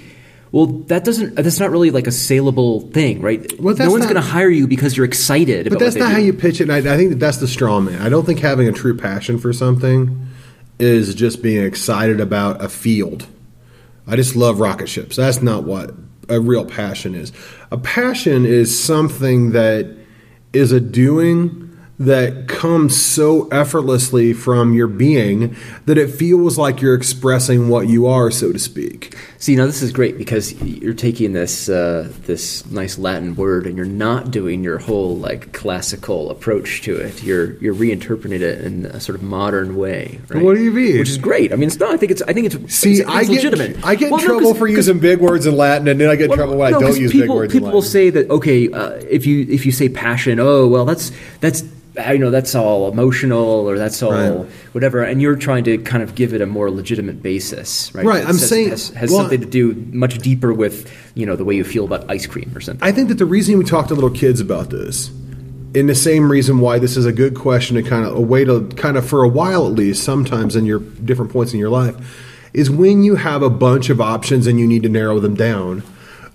Well, 0.51 0.65
that 0.65 1.05
doesn't. 1.05 1.35
That's 1.35 1.59
not 1.59 1.69
really 1.69 1.91
like 1.91 2.07
a 2.07 2.11
saleable 2.11 2.81
thing, 2.89 3.21
right? 3.21 3.39
Well, 3.59 3.75
no 3.75 3.91
one's 3.91 4.05
going 4.05 4.15
to 4.15 4.21
hire 4.21 4.49
you 4.49 4.67
because 4.67 4.97
you're 4.97 5.05
excited. 5.05 5.69
But 5.69 5.77
that's 5.77 5.95
not 5.95 6.07
do. 6.07 6.13
how 6.13 6.19
you 6.19 6.33
pitch 6.33 6.59
it. 6.59 6.71
I, 6.71 6.77
I, 6.77 6.97
think 6.97 7.11
that 7.11 7.19
that's 7.19 7.37
the 7.37 7.47
straw 7.47 7.79
man. 7.79 8.01
I 8.01 8.09
don't 8.09 8.25
think 8.25 8.39
having 8.39 8.67
a 8.67 8.71
true 8.71 8.97
passion 8.97 9.37
for 9.37 9.53
something 9.53 10.27
is 10.83 11.15
just 11.15 11.41
being 11.41 11.63
excited 11.63 12.19
about 12.19 12.63
a 12.63 12.69
field. 12.69 13.25
I 14.05 14.15
just 14.15 14.35
love 14.35 14.59
rocket 14.59 14.87
ships. 14.87 15.15
That's 15.15 15.41
not 15.41 15.63
what 15.63 15.91
a 16.29 16.39
real 16.39 16.65
passion 16.65 17.15
is. 17.15 17.31
A 17.71 17.77
passion 17.77 18.45
is 18.45 18.77
something 18.77 19.51
that 19.51 19.95
is 20.51 20.71
a 20.71 20.79
doing 20.79 21.69
that 21.99 22.47
comes 22.47 22.99
so 22.99 23.47
effortlessly 23.49 24.33
from 24.33 24.73
your 24.73 24.87
being 24.87 25.55
that 25.85 25.97
it 25.97 26.09
feels 26.09 26.57
like 26.57 26.81
you're 26.81 26.95
expressing 26.95 27.69
what 27.69 27.87
you 27.87 28.07
are, 28.07 28.31
so 28.31 28.51
to 28.51 28.59
speak. 28.59 29.15
See, 29.43 29.57
now 29.57 29.65
this 29.65 29.81
is 29.81 29.91
great 29.91 30.17
because 30.17 30.53
you're 30.61 30.93
taking 30.93 31.33
this 31.33 31.67
uh, 31.67 32.09
this 32.21 32.65
nice 32.67 32.97
Latin 32.97 33.35
word 33.35 33.67
and 33.67 33.75
you're 33.75 33.85
not 33.85 34.31
doing 34.31 34.63
your 34.63 34.77
whole 34.77 35.17
like 35.17 35.51
classical 35.51 36.31
approach 36.31 36.83
to 36.83 36.95
it. 36.95 37.21
You're 37.21 37.57
you're 37.57 37.75
reinterpreting 37.75 38.39
it 38.39 38.61
in 38.61 38.85
a 38.85 39.01
sort 39.01 39.17
of 39.17 39.21
modern 39.21 39.75
way. 39.75 40.21
Right? 40.29 40.41
What 40.41 40.55
do 40.55 40.63
you 40.63 40.71
mean? 40.71 40.97
Which 40.97 41.09
is 41.09 41.17
great. 41.17 41.51
I 41.51 41.57
mean, 41.57 41.67
it's 41.67 41.77
not. 41.77 41.93
I 41.93 41.97
think 41.97 42.13
it's. 42.13 42.21
I 42.21 42.31
think 42.31 42.53
it's. 42.53 42.73
See, 42.73 42.91
it's, 42.91 42.99
it's 43.01 43.09
I 43.09 43.25
get. 43.25 43.83
I 43.83 43.95
get 43.95 44.11
well, 44.11 44.21
in 44.21 44.25
trouble 44.25 44.53
no, 44.53 44.53
for 44.53 44.65
using 44.65 44.99
big 44.99 45.19
words 45.19 45.45
in 45.45 45.57
Latin, 45.57 45.89
and 45.89 45.99
then 45.99 46.09
I 46.09 46.15
get 46.15 46.23
in 46.23 46.29
well, 46.29 46.37
trouble 46.37 46.55
when 46.55 46.71
no, 46.71 46.77
I 46.77 46.79
don't 46.79 46.97
use 46.97 47.11
people, 47.11 47.27
big 47.27 47.35
words. 47.35 47.53
People 47.53 47.71
will 47.71 47.81
say 47.81 48.11
that 48.11 48.29
okay, 48.29 48.71
uh, 48.71 48.91
if 48.91 49.25
you 49.25 49.45
if 49.49 49.65
you 49.65 49.73
say 49.73 49.89
passion, 49.89 50.39
oh 50.39 50.69
well, 50.69 50.85
that's 50.85 51.11
that's 51.41 51.63
you 51.95 52.17
know 52.17 52.31
that's 52.31 52.55
all 52.55 52.91
emotional 52.91 53.69
or 53.69 53.77
that's 53.77 54.01
all 54.01 54.11
right. 54.11 54.49
whatever 54.71 55.03
and 55.03 55.21
you're 55.21 55.35
trying 55.35 55.63
to 55.63 55.77
kind 55.77 56.01
of 56.01 56.15
give 56.15 56.33
it 56.33 56.41
a 56.41 56.45
more 56.45 56.71
legitimate 56.71 57.21
basis 57.21 57.93
right? 57.93 58.05
Right 58.05 58.25
i'm 58.25 58.33
saying 58.33 58.69
has, 58.69 58.89
has 58.89 59.11
well, 59.11 59.21
something 59.21 59.41
to 59.41 59.45
do 59.45 59.75
much 59.91 60.17
deeper 60.17 60.53
with 60.53 60.91
you 61.15 61.25
know 61.25 61.35
the 61.35 61.45
way 61.45 61.55
you 61.55 61.63
feel 61.63 61.85
about 61.85 62.09
ice 62.09 62.25
cream 62.25 62.51
or 62.55 62.61
something. 62.61 62.83
I 62.87 62.91
think 62.91 63.09
that 63.09 63.15
the 63.15 63.25
reason 63.25 63.57
we 63.57 63.63
talk 63.63 63.87
to 63.87 63.93
little 63.93 64.09
kids 64.09 64.39
about 64.39 64.69
this 64.69 65.09
in 65.73 65.87
the 65.87 65.95
same 65.95 66.31
reason 66.31 66.59
why 66.59 66.79
this 66.79 66.97
is 66.97 67.05
a 67.05 67.11
good 67.11 67.35
question 67.35 67.75
to 67.75 67.83
kind 67.83 68.05
of 68.05 68.15
a 68.15 68.21
way 68.21 68.45
to 68.45 68.67
kind 68.75 68.97
of 68.97 69.07
for 69.07 69.23
a 69.23 69.27
while 69.27 69.65
at 69.67 69.73
least 69.73 70.03
sometimes 70.03 70.55
in 70.55 70.65
your 70.65 70.79
different 70.79 71.31
points 71.31 71.53
in 71.53 71.59
your 71.59 71.69
life 71.69 71.95
is 72.53 72.69
when 72.69 73.03
you 73.03 73.15
have 73.15 73.41
a 73.41 73.49
bunch 73.49 73.89
of 73.89 73.99
options 73.99 74.45
and 74.45 74.59
you 74.59 74.67
need 74.67 74.83
to 74.83 74.89
narrow 74.89 75.19
them 75.19 75.35
down 75.35 75.83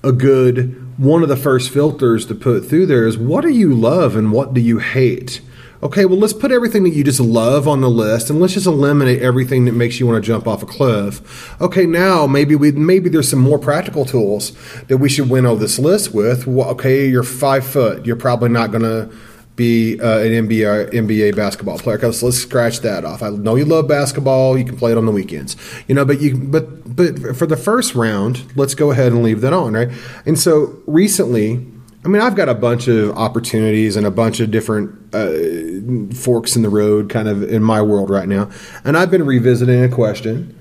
a 0.03 0.13
good 0.13 0.85
one 0.99 1.23
of 1.23 1.29
the 1.29 1.37
first 1.37 1.71
filters 1.71 2.27
to 2.27 2.35
put 2.35 2.65
through 2.67 2.87
there 2.87 3.07
is 3.07 3.17
what 3.17 3.43
do 3.43 3.49
you 3.49 3.73
love 3.73 4.17
and 4.17 4.33
what 4.33 4.53
do 4.55 4.61
you 4.61 4.79
hate 4.79 5.41
okay, 5.83 6.05
well, 6.05 6.19
let's 6.19 6.33
put 6.33 6.51
everything 6.51 6.85
that 6.85 6.91
you 6.91 7.05
just 7.05 7.21
love 7.21 7.69
on 7.69 7.81
the 7.81 7.91
list 7.91 8.31
and 8.31 8.41
let's 8.41 8.55
just 8.55 8.67
eliminate 8.67 9.23
everything 9.23 9.65
that 9.67 9.73
makes 9.73 10.01
you 10.01 10.07
want 10.07 10.23
to 10.23 10.27
jump 10.27 10.47
off 10.47 10.63
a 10.63 10.67
cliff. 10.67 11.61
Okay, 11.61 11.87
now 11.87 12.27
maybe 12.27 12.55
we 12.55 12.73
maybe 12.73 13.09
there's 13.09 13.29
some 13.29 13.39
more 13.39 13.59
practical 13.59 14.05
tools 14.05 14.53
that 14.87 14.99
we 14.99 15.09
should 15.09 15.31
winnow 15.31 15.55
this 15.55 15.79
list 15.79 16.13
with. 16.15 16.47
Well, 16.47 16.69
okay, 16.71 17.09
you're 17.09 17.23
five 17.23 17.67
foot. 17.67 18.07
You're 18.07 18.17
probably 18.17 18.49
not 18.49 18.71
going 18.71 18.83
to 18.83 19.15
be 19.59 20.01
uh, 20.01 20.21
an 20.21 20.49
NBA 20.49 20.93
NBA 20.93 21.37
basketball 21.37 21.79
player. 21.79 21.99
Cause 21.99 22.23
let's 22.23 22.39
scratch 22.39 22.81
that 22.81 23.05
off. 23.05 23.23
I 23.23 23.31
know 23.31 23.57
you 23.57 23.65
love 23.65 23.89
basketball. 23.89 24.57
You 24.57 24.65
can 24.65 24.77
play 24.77 24.93
it 24.93 24.97
on 24.97 25.05
the 25.05 25.13
weekends, 25.13 25.57
you 25.89 25.95
know. 25.95 26.05
But 26.05 26.21
you 26.21 26.37
but 26.37 26.97
but 26.97 27.37
for 27.37 27.47
the 27.47 27.57
first 27.57 27.95
round, 27.95 28.57
let's 28.57 28.75
go 28.75 28.93
ahead 28.93 29.13
and 29.13 29.23
leave 29.23 29.41
that 29.43 29.53
on, 29.53 29.75
right? 29.75 29.91
And 30.25 30.39
so 30.39 30.81
recently, 30.87 31.67
I 32.09 32.11
mean, 32.11 32.23
I've 32.23 32.37
got 32.37 32.49
a 32.49 32.55
bunch 32.55 32.89
of 32.89 33.19
opportunities 33.19 33.95
and 33.95 34.07
a 34.07 34.11
bunch 34.11 34.41
of 34.41 34.51
different 34.51 35.15
uh, 35.15 36.15
forks 36.17 36.57
in 36.57 36.63
the 36.63 36.71
road 36.71 37.11
kind 37.11 37.29
of 37.29 37.43
in 37.43 37.63
my 37.63 37.83
world 37.83 38.09
right 38.09 38.27
now. 38.27 38.51
And 38.83 38.97
I've 38.97 39.11
been 39.11 39.27
revisiting 39.27 39.85
a 39.85 39.91
question. 39.91 40.59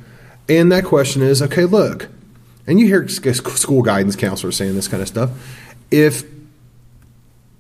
And 0.50 0.70
that 0.74 0.84
question 0.84 1.22
is 1.22 1.42
okay, 1.42 1.64
look, 1.64 2.10
and 2.68 2.82
you 2.82 2.86
hear 2.86 3.08
school 3.08 3.82
guidance 3.82 4.18
counselors 4.18 4.58
saying 4.58 4.76
this 4.76 4.90
kind 4.90 5.02
of 5.02 5.08
stuff. 5.08 5.32
If 5.90 6.26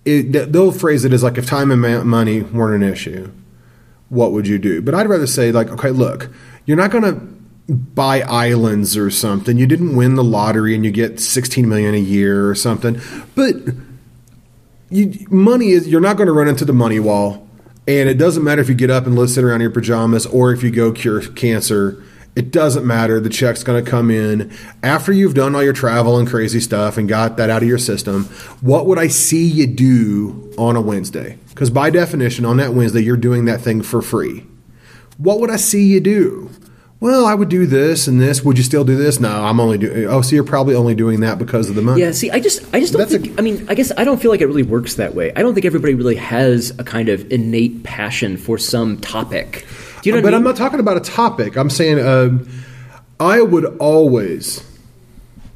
it, 0.03 0.51
they'll 0.51 0.73
phrase 0.73 1.05
it 1.05 1.13
as 1.13 1.23
like 1.23 1.37
if 1.37 1.45
time 1.45 1.71
and 1.71 2.05
money 2.05 2.41
weren't 2.41 2.83
an 2.83 2.89
issue, 2.89 3.31
what 4.09 4.33
would 4.33 4.49
you 4.49 4.59
do? 4.59 4.81
But 4.81 4.95
I'd 4.95 5.07
rather 5.07 5.27
say, 5.27 5.53
like, 5.53 5.69
okay, 5.69 5.91
look, 5.91 6.29
you're 6.65 6.75
not 6.75 6.91
going 6.91 7.03
to 7.05 7.73
buy 7.73 8.21
islands 8.21 8.97
or 8.97 9.09
something. 9.09 9.57
You 9.57 9.67
didn't 9.67 9.95
win 9.95 10.15
the 10.15 10.23
lottery 10.25 10.75
and 10.75 10.85
you 10.85 10.91
get 10.91 11.19
16 11.19 11.67
million 11.67 11.93
a 11.93 11.99
year 11.99 12.49
or 12.49 12.55
something. 12.55 12.99
But 13.35 13.55
you, 14.89 15.27
money 15.29 15.69
is 15.69 15.87
you're 15.87 16.01
not 16.01 16.17
going 16.17 16.27
to 16.27 16.33
run 16.33 16.47
into 16.47 16.65
the 16.65 16.73
money 16.73 16.99
wall, 16.99 17.47
and 17.87 18.09
it 18.09 18.17
doesn't 18.17 18.43
matter 18.43 18.61
if 18.61 18.69
you 18.69 18.75
get 18.75 18.89
up 18.89 19.05
and 19.05 19.29
sit 19.29 19.43
around 19.43 19.55
in 19.55 19.61
your 19.61 19.71
pajamas 19.71 20.25
or 20.25 20.51
if 20.51 20.63
you 20.63 20.71
go 20.71 20.91
cure 20.91 21.21
cancer. 21.21 22.03
It 22.35 22.51
doesn't 22.51 22.85
matter. 22.85 23.19
The 23.19 23.29
check's 23.29 23.63
going 23.63 23.83
to 23.83 23.89
come 23.89 24.11
in 24.11 24.55
after 24.83 25.11
you've 25.11 25.33
done 25.33 25.55
all 25.55 25.63
your 25.63 25.73
travel 25.73 26.19
and 26.19 26.29
crazy 26.29 26.59
stuff 26.59 26.95
and 26.95 27.09
got 27.09 27.35
that 27.37 27.49
out 27.49 27.63
of 27.63 27.67
your 27.67 27.79
system. 27.79 28.25
What 28.61 28.85
would 28.85 28.99
I 28.99 29.07
see 29.07 29.47
you 29.47 29.65
do 29.65 30.53
on 30.55 30.75
a 30.75 30.81
Wednesday? 30.81 31.39
Because 31.49 31.71
by 31.71 31.89
definition, 31.89 32.45
on 32.45 32.57
that 32.57 32.75
Wednesday, 32.75 33.01
you're 33.01 33.17
doing 33.17 33.45
that 33.45 33.61
thing 33.61 33.81
for 33.81 34.03
free. 34.03 34.45
What 35.17 35.39
would 35.39 35.49
I 35.49 35.55
see 35.55 35.83
you 35.85 35.99
do? 35.99 36.51
Well, 36.99 37.27
I 37.27 37.35
would 37.35 37.49
do 37.49 37.67
this 37.67 38.07
and 38.07 38.19
this. 38.19 38.43
Would 38.43 38.57
you 38.57 38.63
still 38.63 38.83
do 38.83 38.95
this? 38.95 39.19
No, 39.19 39.45
I'm 39.45 39.59
only 39.59 39.77
doing. 39.77 40.05
Oh, 40.07 40.21
so 40.21 40.33
you're 40.33 40.43
probably 40.43 40.73
only 40.73 40.95
doing 40.95 41.19
that 41.19 41.37
because 41.37 41.69
of 41.69 41.75
the 41.75 41.81
money. 41.83 42.01
Yeah. 42.01 42.11
See, 42.11 42.31
I 42.31 42.39
just, 42.39 42.63
I 42.73 42.79
just 42.79 42.93
don't 42.93 43.07
That's 43.07 43.11
think. 43.11 43.37
A, 43.37 43.39
I 43.39 43.43
mean, 43.43 43.67
I 43.69 43.75
guess 43.75 43.91
I 43.97 44.03
don't 44.03 44.19
feel 44.19 44.31
like 44.31 44.41
it 44.41 44.47
really 44.47 44.63
works 44.63 44.95
that 44.95 45.13
way. 45.13 45.31
I 45.35 45.43
don't 45.43 45.53
think 45.53 45.65
everybody 45.65 45.93
really 45.93 46.15
has 46.15 46.71
a 46.79 46.83
kind 46.83 47.09
of 47.09 47.31
innate 47.31 47.83
passion 47.83 48.35
for 48.35 48.57
some 48.57 48.97
topic. 48.97 49.67
Do 50.01 50.09
you 50.09 50.15
know? 50.15 50.23
But 50.23 50.33
I 50.33 50.37
am 50.37 50.43
not 50.43 50.55
talking 50.55 50.79
about 50.79 50.97
a 50.97 51.01
topic. 51.01 51.55
I'm 51.55 51.69
saying 51.69 51.99
um, 51.99 52.49
I 53.19 53.41
would 53.41 53.65
always. 53.77 54.63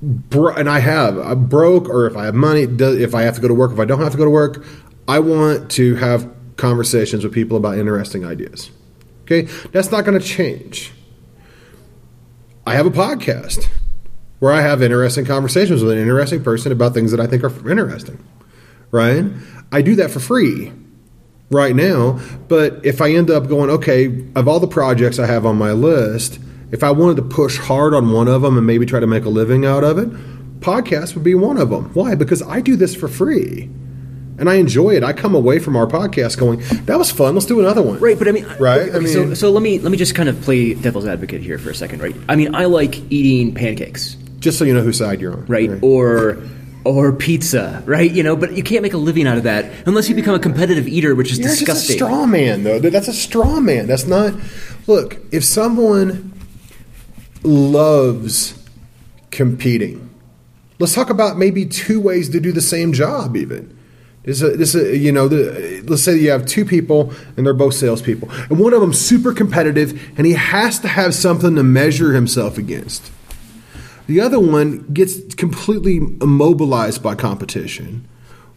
Bro- 0.03 0.55
and 0.55 0.69
I 0.69 0.79
have. 0.79 1.17
I'm 1.17 1.47
broke, 1.47 1.89
or 1.89 2.05
if 2.05 2.15
I 2.15 2.25
have 2.25 2.35
money, 2.35 2.63
if 2.63 3.15
I 3.15 3.23
have 3.23 3.35
to 3.35 3.41
go 3.41 3.47
to 3.47 3.53
work, 3.53 3.71
if 3.71 3.79
I 3.79 3.85
don't 3.85 3.99
have 3.99 4.11
to 4.11 4.17
go 4.17 4.25
to 4.25 4.31
work, 4.31 4.63
I 5.07 5.19
want 5.19 5.71
to 5.71 5.95
have 5.95 6.31
conversations 6.57 7.23
with 7.23 7.33
people 7.33 7.57
about 7.57 7.79
interesting 7.79 8.25
ideas. 8.25 8.69
Okay, 9.23 9.43
that's 9.71 9.91
not 9.91 10.05
going 10.05 10.19
to 10.19 10.25
change 10.25 10.91
I 12.65 12.75
have 12.75 12.85
a 12.85 12.91
podcast 12.91 13.67
where 14.39 14.51
I 14.51 14.61
have 14.61 14.81
interesting 14.81 15.25
conversations 15.25 15.83
with 15.83 15.93
an 15.93 15.99
interesting 15.99 16.43
person 16.43 16.71
about 16.71 16.93
things 16.93 17.11
that 17.11 17.19
I 17.19 17.27
think 17.27 17.43
are 17.43 17.69
interesting. 17.69 18.23
Right? 18.91 19.25
I 19.71 19.81
do 19.81 19.95
that 19.95 20.11
for 20.11 20.19
free 20.19 20.71
right 21.49 21.75
now, 21.75 22.19
but 22.47 22.85
if 22.85 23.01
I 23.01 23.11
end 23.11 23.29
up 23.29 23.47
going, 23.47 23.69
okay, 23.69 24.25
of 24.35 24.47
all 24.47 24.59
the 24.59 24.67
projects 24.67 25.17
I 25.19 25.25
have 25.25 25.45
on 25.45 25.57
my 25.57 25.71
list, 25.71 26.39
if 26.71 26.83
I 26.83 26.91
wanted 26.91 27.15
to 27.17 27.23
push 27.23 27.57
hard 27.57 27.93
on 27.93 28.11
one 28.11 28.27
of 28.27 28.41
them 28.41 28.57
and 28.57 28.65
maybe 28.65 28.85
try 28.85 28.99
to 28.99 29.07
make 29.07 29.25
a 29.25 29.29
living 29.29 29.65
out 29.65 29.83
of 29.83 29.97
it, 29.97 30.09
podcast 30.59 31.15
would 31.15 31.23
be 31.23 31.35
one 31.35 31.57
of 31.57 31.69
them. 31.69 31.91
Why? 31.93 32.15
Because 32.15 32.41
I 32.43 32.61
do 32.61 32.75
this 32.75 32.95
for 32.95 33.07
free. 33.07 33.69
And 34.41 34.49
I 34.49 34.55
enjoy 34.55 34.95
it. 34.95 35.03
I 35.03 35.13
come 35.13 35.35
away 35.35 35.59
from 35.59 35.77
our 35.77 35.85
podcast 35.85 36.37
going, 36.39 36.61
"That 36.87 36.97
was 36.97 37.11
fun. 37.11 37.35
Let's 37.35 37.45
do 37.45 37.59
another 37.59 37.81
one." 37.83 37.99
Right, 37.99 38.17
but 38.17 38.27
I 38.27 38.31
mean, 38.31 38.45
Right, 38.59 38.81
okay, 38.89 38.95
I 38.97 38.99
mean- 38.99 39.13
so 39.13 39.33
so 39.35 39.51
let 39.51 39.61
me 39.61 39.77
let 39.79 39.91
me 39.91 39.97
just 39.99 40.15
kind 40.15 40.27
of 40.27 40.41
play 40.41 40.73
devil's 40.73 41.05
advocate 41.05 41.41
here 41.41 41.59
for 41.59 41.69
a 41.69 41.75
second, 41.75 42.01
right? 42.01 42.15
I 42.27 42.35
mean, 42.35 42.55
I 42.55 42.65
like 42.65 42.99
eating 43.11 43.53
pancakes, 43.53 44.17
Just 44.39 44.57
so 44.57 44.65
you 44.65 44.73
know 44.73 44.81
whose 44.81 44.97
side 44.97 45.21
you're 45.21 45.33
on. 45.33 45.45
right, 45.47 45.69
or 45.83 46.37
or 46.83 47.11
pizza, 47.11 47.83
right? 47.85 48.09
You 48.11 48.23
know, 48.23 48.35
but 48.35 48.57
you 48.57 48.63
can't 48.63 48.81
make 48.81 48.93
a 48.93 48.97
living 48.97 49.27
out 49.27 49.37
of 49.37 49.43
that 49.43 49.71
unless 49.85 50.09
you 50.09 50.15
become 50.15 50.33
a 50.33 50.39
competitive 50.39 50.87
eater, 50.87 51.13
which 51.13 51.31
is 51.31 51.37
You're 51.37 51.47
just 51.49 51.61
a 51.61 51.65
disgusting. 51.65 51.95
straw 51.97 52.25
man, 52.25 52.63
though. 52.63 52.79
That's 52.79 53.07
a 53.07 53.13
straw 53.13 53.59
man. 53.59 53.85
That's 53.85 54.07
not. 54.07 54.33
Look, 54.87 55.17
if 55.31 55.43
someone 55.43 56.33
loves 57.43 58.55
competing, 59.29 60.09
let's 60.79 60.95
talk 60.95 61.09
about 61.11 61.37
maybe 61.37 61.65
two 61.65 61.99
ways 62.01 62.29
to 62.29 62.39
do 62.39 62.51
the 62.51 62.61
same 62.61 62.93
job. 62.93 63.37
Even 63.37 63.77
is 64.23 64.41
this, 64.41 64.75
is 64.75 64.75
a, 64.75 64.97
you 64.97 65.11
know, 65.11 65.27
the, 65.27 65.83
let's 65.87 66.03
say 66.03 66.17
you 66.17 66.29
have 66.29 66.45
two 66.45 66.65
people 66.65 67.13
and 67.35 67.45
they're 67.45 67.53
both 67.53 67.73
salespeople, 67.73 68.29
and 68.31 68.59
one 68.59 68.73
of 68.73 68.81
them's 68.81 68.99
super 68.99 69.33
competitive, 69.33 69.99
and 70.17 70.27
he 70.27 70.33
has 70.33 70.79
to 70.79 70.87
have 70.87 71.13
something 71.13 71.55
to 71.55 71.63
measure 71.63 72.13
himself 72.13 72.57
against. 72.57 73.11
The 74.07 74.19
other 74.19 74.39
one 74.39 74.85
gets 74.93 75.33
completely 75.35 75.97
immobilized 75.97 77.01
by 77.01 77.15
competition. 77.15 78.07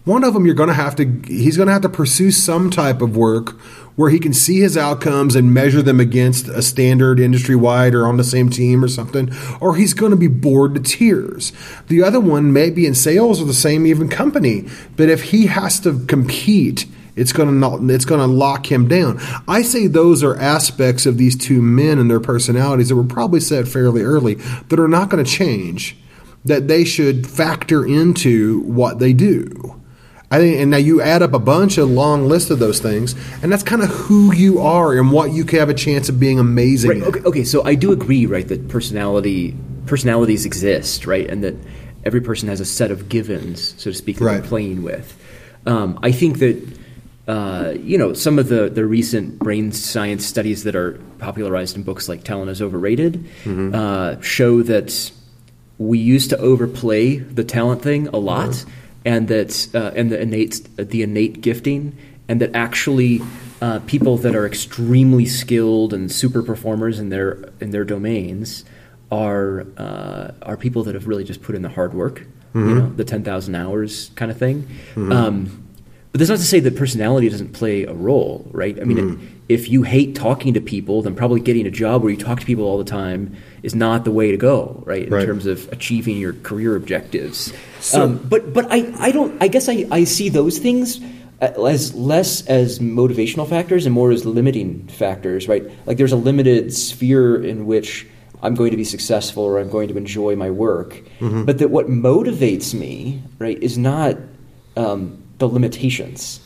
One 0.05 0.23
of 0.23 0.35
them 0.35 0.45
you're 0.45 0.55
going 0.55 0.69
to 0.69 0.75
have 0.75 0.97
to 0.97 1.23
he's 1.27 1.57
going 1.57 1.69
to 1.69 1.73
have 1.73 1.83
to 1.83 1.89
pursue 1.89 2.31
some 2.31 2.71
type 2.71 3.01
of 3.01 3.17
work 3.17 3.53
where 3.97 4.11
he 4.11 4.19
can 4.19 4.35
see 4.35 4.61
his 4.61 4.77
outcomes 4.77 5.35
and 5.35 5.55
measure 5.55 5.81
them 5.81 5.99
against 5.99 6.49
a 6.49 6.61
standard 6.61 7.19
industry 7.19 7.57
wide 7.57 7.95
or 7.95 8.07
on 8.07 8.19
the 8.19 8.25
same 8.25 8.51
team 8.51 8.85
or 8.85 8.89
something 8.89 9.33
or 9.61 9.77
he's 9.77 9.95
going 9.95 10.11
to 10.11 10.17
be 10.17 10.27
bored 10.29 10.75
to 10.75 10.81
tears. 10.81 11.53
The 11.89 12.03
other 12.03 12.21
one 12.21 12.53
may 12.53 12.69
be 12.71 12.87
in 12.87 12.95
sales 12.95 13.41
or 13.41 13.47
the 13.47 13.55
same 13.55 13.87
even 13.87 14.09
company, 14.09 14.69
but 14.97 15.09
if 15.09 15.23
he 15.23 15.47
has 15.47 15.81
to 15.81 16.05
compete 16.07 16.87
it's 17.17 17.33
going 17.33 17.49
to 17.49 17.55
not, 17.55 17.81
it's 17.91 18.05
going 18.05 18.21
to 18.21 18.27
lock 18.27 18.71
him 18.71 18.89
down. 18.89 19.21
I 19.47 19.63
say 19.63 19.87
those 19.87 20.23
are 20.23 20.37
aspects 20.37 21.07
of 21.07 21.17
these 21.17 21.37
two 21.37 21.63
men 21.63 21.99
and 21.99 22.11
their 22.11 22.21
personalities 22.21 22.89
that 22.89 22.97
were 22.97 23.05
probably 23.05 23.41
said 23.41 23.69
fairly 23.69 24.03
early 24.03 24.35
that 24.35 24.81
are 24.81 24.89
not 24.89 25.11
going 25.11 25.25
to 25.25 25.31
change. 25.31 25.97
That 26.45 26.69
they 26.69 26.85
should 26.85 27.27
factor 27.27 27.87
into 27.87 28.61
what 28.63 28.99
they 28.99 29.15
do. 29.15 29.81
I 30.35 30.39
think, 30.39 30.61
and 30.61 30.71
now 30.71 30.77
you 30.79 31.01
add 31.01 31.23
up 31.23 31.33
a 31.33 31.39
bunch 31.39 31.79
of 31.79 31.89
long 31.91 32.27
list 32.29 32.51
of 32.51 32.59
those 32.59 32.81
things, 32.81 33.15
and 33.43 33.53
that's 33.53 33.63
kind 33.63 33.83
of 33.83 33.89
who 33.91 34.35
you 34.35 34.61
are 34.61 34.93
and 34.99 35.11
what 35.13 35.33
you 35.33 35.45
can 35.45 35.59
have 35.61 35.69
a 35.69 35.75
chance 35.75 36.09
of 36.09 36.19
being 36.19 36.39
amazing. 36.39 36.91
Right. 36.91 37.03
at. 37.03 37.09
Okay. 37.09 37.21
Okay. 37.23 37.45
So 37.45 37.63
I 37.65 37.75
do 37.75 37.93
agree, 37.93 38.27
right, 38.27 38.47
that 38.49 38.69
personality 38.69 39.55
personalities 39.87 40.45
exist, 40.47 41.07
right, 41.07 41.29
and 41.29 41.45
that 41.45 41.55
every 42.05 42.21
person 42.21 42.49
has 42.49 42.61
a 42.61 42.65
set 42.65 42.91
of 42.91 43.09
givens, 43.09 43.75
so 43.79 43.91
to 43.91 43.97
speak, 43.97 44.17
that 44.19 44.25
Right. 44.25 44.41
they're 44.41 44.49
playing 44.49 44.83
with. 44.83 45.17
Um, 45.67 45.99
I 46.03 46.11
think 46.13 46.39
that 46.41 46.57
uh, 47.29 47.73
you 47.81 47.97
know 47.97 48.13
some 48.13 48.39
of 48.39 48.49
the 48.49 48.69
the 48.69 48.85
recent 48.85 49.39
brain 49.39 49.73
science 49.73 50.27
studies 50.27 50.65
that 50.65 50.75
are 50.77 50.99
popularized 51.19 51.77
in 51.77 51.83
books 51.83 52.09
like 52.09 52.23
"Talent 52.25 52.51
is 52.51 52.61
Overrated" 52.61 53.25
uh, 53.47 54.21
show 54.21 54.63
that 54.63 55.11
we 55.79 55.99
used 55.99 56.31
to 56.31 56.39
overplay 56.39 57.17
the 57.17 57.45
talent 57.45 57.83
thing 57.83 58.09
a 58.09 58.17
lot, 58.19 58.65
and 59.05 59.29
that 59.29 59.69
uh, 59.75 59.93
and 59.95 60.11
the 60.11 60.21
innate 60.21 60.69
the 60.77 61.03
innate 61.03 61.41
gifting, 61.41 61.97
and 62.29 62.41
that 62.41 62.55
actually 62.55 63.21
uh, 63.61 63.81
people 63.87 64.17
that 64.19 64.35
are 64.35 64.47
extremely 64.47 65.27
skilled 65.27 65.93
and 65.93 66.11
super 66.11 66.43
performers 66.43 66.99
in 66.99 67.09
their 67.11 67.51
in 67.61 67.71
their 67.71 67.85
domains 67.85 68.65
are 69.11 69.67
uh, 69.77 70.33
are 70.43 70.57
people 70.57 70.83
that 70.85 70.95
have 70.95 71.07
really 71.07 71.25
just 71.25 71.43
put 71.43 71.55
in 71.55 71.63
the 71.63 71.69
hard 71.69 71.95
work, 71.95 72.27
you 72.69 72.75
know, 72.75 72.91
the 72.91 73.05
ten 73.05 73.23
thousand 73.23 73.55
hours 73.55 74.11
kind 74.17 74.31
of 74.31 74.39
thing. 74.39 74.67
Um, 75.13 75.65
but 76.15 76.21
that's 76.21 76.31
not 76.31 76.39
to 76.39 76.45
say 76.45 76.61
that 76.61 76.77
personality 76.77 77.29
doesn't 77.29 77.55
play 77.55 77.83
a 77.83 77.93
role, 77.93 78.49
right? 78.53 78.81
I 78.81 78.85
mean, 78.85 79.43
if 79.49 79.69
you 79.69 79.83
hate 79.83 80.15
talking 80.15 80.55
to 80.55 80.61
people, 80.61 81.03
then 81.03 81.17
probably 81.17 81.41
getting 81.41 81.67
a 81.67 81.73
job 81.73 82.03
where 82.05 82.13
you 82.13 82.17
talk 82.17 82.39
to 82.39 82.47
people 82.47 82.65
all 82.67 82.79
the 82.79 82.85
time 82.85 83.35
is 83.65 83.75
not 83.75 84.05
the 84.05 84.13
way 84.13 84.31
to 84.31 84.37
go, 84.37 84.81
right? 84.87 85.07
In 85.09 85.13
Right. 85.13 85.27
terms 85.27 85.45
of 85.47 85.69
achieving 85.73 86.17
your 86.17 86.33
career 86.33 86.77
objectives. 86.77 87.53
So- 87.81 88.05
um, 88.05 88.19
but 88.29 88.53
but 88.55 88.71
I, 88.71 88.95
I 89.01 89.11
don't 89.11 89.43
I 89.43 89.49
guess 89.49 89.69
I, 89.69 89.87
I 89.91 90.05
see 90.05 90.29
those 90.29 90.59
things 90.59 91.01
uh, 91.43 91.47
as 91.67 91.93
less 91.97 92.47
as 92.47 92.79
motivational 92.79 93.49
factors 93.49 93.85
and 93.85 93.93
more 93.93 94.13
as 94.13 94.25
limiting 94.25 94.87
factors, 94.87 95.49
right? 95.49 95.65
Like 95.85 95.97
there's 95.97 96.13
a 96.13 96.17
limited 96.31 96.73
sphere 96.73 97.43
in 97.43 97.67
which 97.67 98.07
I'm 98.41 98.55
going 98.55 98.71
to 98.71 98.77
be 98.77 98.85
successful 98.85 99.43
or 99.43 99.59
I'm 99.59 99.69
going 99.69 99.89
to 99.89 99.97
enjoy 99.99 100.37
my 100.37 100.51
work, 100.51 100.91
Mm-hmm. 101.19 101.43
but 101.45 101.59
that 101.59 101.71
what 101.71 101.89
motivates 101.89 102.73
me, 102.73 103.21
right, 103.41 103.61
is 103.61 103.77
not 103.77 104.17
um, 104.77 105.24
the 105.39 105.49
limitations, 105.49 106.41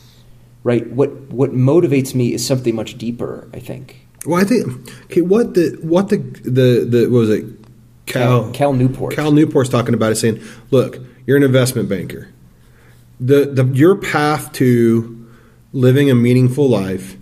right? 0.62 0.88
What 0.90 1.10
what 1.30 1.52
motivates 1.52 2.14
me 2.14 2.32
is 2.32 2.46
something 2.46 2.74
much 2.74 2.98
deeper. 2.98 3.48
I 3.52 3.60
think. 3.60 4.06
Well, 4.26 4.40
I 4.40 4.44
think 4.44 4.90
okay. 5.04 5.20
What 5.20 5.54
the 5.54 5.78
what 5.82 6.08
the 6.08 6.18
the 6.18 6.86
the 6.88 7.08
what 7.10 7.18
was 7.18 7.30
it? 7.30 7.44
Cal, 8.06 8.50
Cal 8.52 8.72
Newport. 8.72 9.14
Cal 9.14 9.32
Newport's 9.32 9.68
talking 9.68 9.94
about 9.94 10.12
it, 10.12 10.16
saying, 10.16 10.40
"Look, 10.70 10.98
you're 11.26 11.36
an 11.36 11.42
investment 11.42 11.88
banker. 11.88 12.28
The 13.20 13.46
the 13.46 13.64
your 13.74 13.96
path 13.96 14.52
to 14.52 15.14
living 15.72 16.10
a 16.10 16.14
meaningful 16.14 16.68
life 16.68 17.16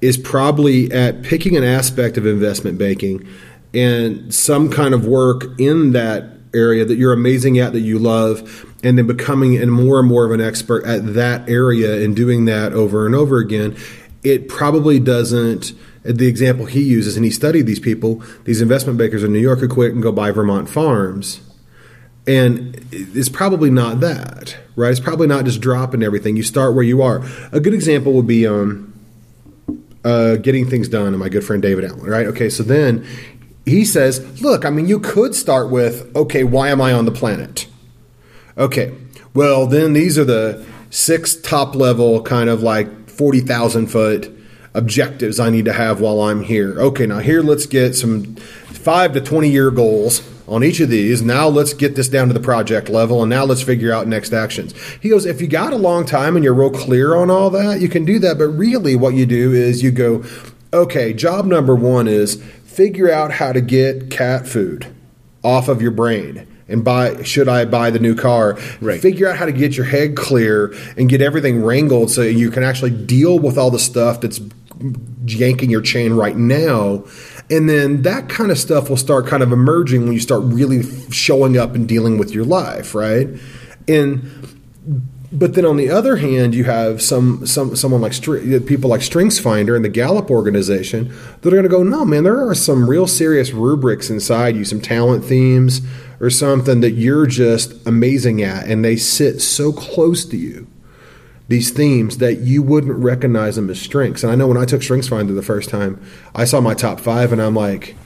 is 0.00 0.16
probably 0.16 0.90
at 0.92 1.22
picking 1.22 1.56
an 1.56 1.64
aspect 1.64 2.16
of 2.16 2.26
investment 2.26 2.78
banking 2.78 3.26
and 3.72 4.34
some 4.34 4.70
kind 4.70 4.94
of 4.94 5.06
work 5.06 5.44
in 5.58 5.92
that 5.92 6.24
area 6.54 6.84
that 6.84 6.96
you're 6.96 7.12
amazing 7.12 7.58
at 7.58 7.72
that 7.72 7.80
you 7.80 7.98
love 7.98 8.66
and 8.82 8.98
then 8.98 9.06
becoming 9.06 9.56
and 9.56 9.72
more 9.72 9.98
and 9.98 10.08
more 10.08 10.24
of 10.24 10.32
an 10.32 10.40
expert 10.40 10.84
at 10.84 11.14
that 11.14 11.48
area 11.48 12.04
and 12.04 12.14
doing 12.14 12.44
that 12.44 12.72
over 12.72 13.06
and 13.06 13.14
over 13.14 13.38
again 13.38 13.76
it 14.22 14.48
probably 14.48 15.00
doesn't 15.00 15.72
the 16.04 16.26
example 16.26 16.66
he 16.66 16.82
uses 16.82 17.16
and 17.16 17.24
he 17.24 17.30
studied 17.30 17.66
these 17.66 17.80
people 17.80 18.22
these 18.44 18.60
investment 18.60 18.98
bankers 18.98 19.22
in 19.22 19.32
new 19.32 19.38
york 19.38 19.60
who 19.60 19.68
quit 19.68 19.92
and 19.92 20.02
go 20.02 20.12
buy 20.12 20.30
vermont 20.30 20.68
farms. 20.68 21.40
And 22.24 22.86
it's 22.92 23.28
probably 23.28 23.70
not 23.70 23.98
that 23.98 24.56
right? 24.76 24.90
It's 24.90 25.00
probably 25.00 25.26
not 25.26 25.44
just 25.44 25.60
dropping 25.60 26.02
everything. 26.02 26.36
You 26.36 26.42
start 26.42 26.74
where 26.74 26.84
you 26.84 27.02
are. 27.02 27.22
A 27.52 27.60
good 27.60 27.74
example 27.74 28.12
would 28.14 28.26
be 28.26 28.46
um, 28.46 28.92
uh, 30.04 30.36
getting 30.36 30.68
things 30.68 30.88
done 30.88 31.08
and 31.08 31.18
my 31.18 31.28
good 31.28 31.44
friend 31.44 31.62
david 31.62 31.84
allen 31.84 32.02
right? 32.02 32.26
Okay 32.26 32.50
so 32.50 32.62
then 32.62 33.06
he 33.64 33.84
says 33.84 34.42
look 34.42 34.64
i 34.64 34.70
mean 34.70 34.86
you 34.86 34.98
could 34.98 35.34
start 35.34 35.70
with 35.70 36.14
okay 36.16 36.44
why 36.44 36.68
am 36.68 36.80
i 36.80 36.92
on 36.92 37.04
the 37.04 37.12
planet? 37.12 37.66
Okay 38.58 38.94
well 39.34 39.66
then 39.66 39.92
these 39.92 40.18
are 40.18 40.24
the 40.24 40.64
six 40.90 41.36
top 41.36 41.74
level 41.74 42.22
kind 42.22 42.50
of 42.50 42.62
like 42.62 43.08
40000 43.08 43.86
foot 43.86 44.30
objectives 44.74 45.38
i 45.38 45.50
need 45.50 45.64
to 45.64 45.72
have 45.72 46.00
while 46.00 46.20
i'm 46.22 46.42
here. 46.42 46.78
Okay 46.80 47.06
now 47.06 47.18
here 47.18 47.42
let's 47.42 47.66
get 47.66 47.94
some 47.94 48.36
5 48.36 49.12
to 49.14 49.20
20 49.20 49.48
year 49.48 49.70
goals 49.70 50.28
on 50.48 50.64
each 50.64 50.80
of 50.80 50.90
these. 50.90 51.22
Now 51.22 51.46
let's 51.46 51.72
get 51.72 51.94
this 51.94 52.08
down 52.08 52.28
to 52.28 52.34
the 52.34 52.40
project 52.40 52.88
level 52.88 53.22
and 53.22 53.30
now 53.30 53.44
let's 53.44 53.62
figure 53.62 53.92
out 53.92 54.08
next 54.08 54.32
actions. 54.32 54.74
He 55.00 55.08
goes 55.08 55.24
if 55.24 55.40
you 55.40 55.46
got 55.46 55.72
a 55.72 55.76
long 55.76 56.04
time 56.04 56.36
and 56.36 56.44
you're 56.44 56.52
real 56.52 56.70
clear 56.70 57.14
on 57.14 57.30
all 57.30 57.48
that 57.50 57.80
you 57.80 57.88
can 57.88 58.04
do 58.04 58.18
that 58.18 58.38
but 58.38 58.48
really 58.48 58.96
what 58.96 59.14
you 59.14 59.24
do 59.24 59.52
is 59.52 59.82
you 59.82 59.90
go 59.90 60.24
okay 60.72 61.12
job 61.12 61.44
number 61.44 61.74
one 61.74 62.08
is 62.08 62.42
figure 62.72 63.10
out 63.10 63.32
how 63.32 63.52
to 63.52 63.60
get 63.60 64.10
cat 64.10 64.46
food 64.46 64.86
off 65.42 65.68
of 65.68 65.82
your 65.82 65.90
brain 65.90 66.46
and 66.68 66.84
buy 66.84 67.22
should 67.22 67.48
I 67.48 67.64
buy 67.64 67.90
the 67.90 67.98
new 67.98 68.14
car? 68.14 68.58
Right. 68.80 69.00
figure 69.00 69.28
out 69.28 69.36
how 69.36 69.44
to 69.44 69.52
get 69.52 69.76
your 69.76 69.86
head 69.86 70.16
clear 70.16 70.74
and 70.96 71.08
get 71.08 71.20
everything 71.20 71.62
wrangled 71.62 72.10
so 72.10 72.22
you 72.22 72.50
can 72.50 72.62
actually 72.62 72.90
deal 72.90 73.38
with 73.38 73.58
all 73.58 73.70
the 73.70 73.78
stuff 73.78 74.20
that's 74.20 74.40
yanking 75.26 75.70
your 75.70 75.82
chain 75.82 76.14
right 76.14 76.36
now. 76.36 77.04
And 77.50 77.68
then 77.68 78.02
that 78.02 78.28
kind 78.28 78.50
of 78.50 78.58
stuff 78.58 78.88
will 78.88 78.96
start 78.96 79.26
kind 79.26 79.42
of 79.42 79.52
emerging 79.52 80.04
when 80.04 80.12
you 80.12 80.20
start 80.20 80.42
really 80.44 80.82
showing 81.10 81.58
up 81.58 81.74
and 81.74 81.86
dealing 81.86 82.16
with 82.18 82.32
your 82.32 82.44
life 82.44 82.94
right? 82.94 83.28
And 83.86 84.51
but 85.32 85.54
then 85.54 85.64
on 85.64 85.78
the 85.78 85.88
other 85.88 86.16
hand, 86.16 86.54
you 86.54 86.64
have 86.64 87.00
some 87.00 87.46
some 87.46 87.74
someone 87.74 88.02
like 88.02 88.12
people 88.66 88.90
like 88.90 89.00
StrengthsFinder 89.00 89.74
and 89.74 89.84
the 89.84 89.88
Gallup 89.88 90.30
organization 90.30 91.08
that 91.40 91.48
are 91.48 91.56
going 91.56 91.62
to 91.62 91.70
go, 91.70 91.82
no, 91.82 92.04
man, 92.04 92.24
there 92.24 92.46
are 92.46 92.54
some 92.54 92.88
real 92.88 93.06
serious 93.06 93.52
rubrics 93.52 94.10
inside 94.10 94.56
you, 94.56 94.64
some 94.64 94.80
talent 94.80 95.24
themes 95.24 95.80
or 96.20 96.28
something 96.28 96.80
that 96.82 96.92
you're 96.92 97.26
just 97.26 97.74
amazing 97.86 98.42
at, 98.42 98.66
and 98.66 98.84
they 98.84 98.94
sit 98.96 99.40
so 99.40 99.72
close 99.72 100.26
to 100.26 100.36
you. 100.36 100.66
These 101.48 101.70
themes 101.70 102.18
that 102.18 102.40
you 102.40 102.62
wouldn't 102.62 102.96
recognize 102.96 103.56
them 103.56 103.70
as 103.70 103.80
strengths. 103.80 104.22
And 104.22 104.30
I 104.30 104.36
know 104.36 104.46
when 104.46 104.56
I 104.56 104.64
took 104.64 104.82
StrengthsFinder 104.82 105.34
the 105.34 105.42
first 105.42 105.70
time, 105.70 106.00
I 106.34 106.44
saw 106.44 106.60
my 106.60 106.74
top 106.74 107.00
five, 107.00 107.32
and 107.32 107.40
I'm 107.42 107.56
like, 107.56 107.96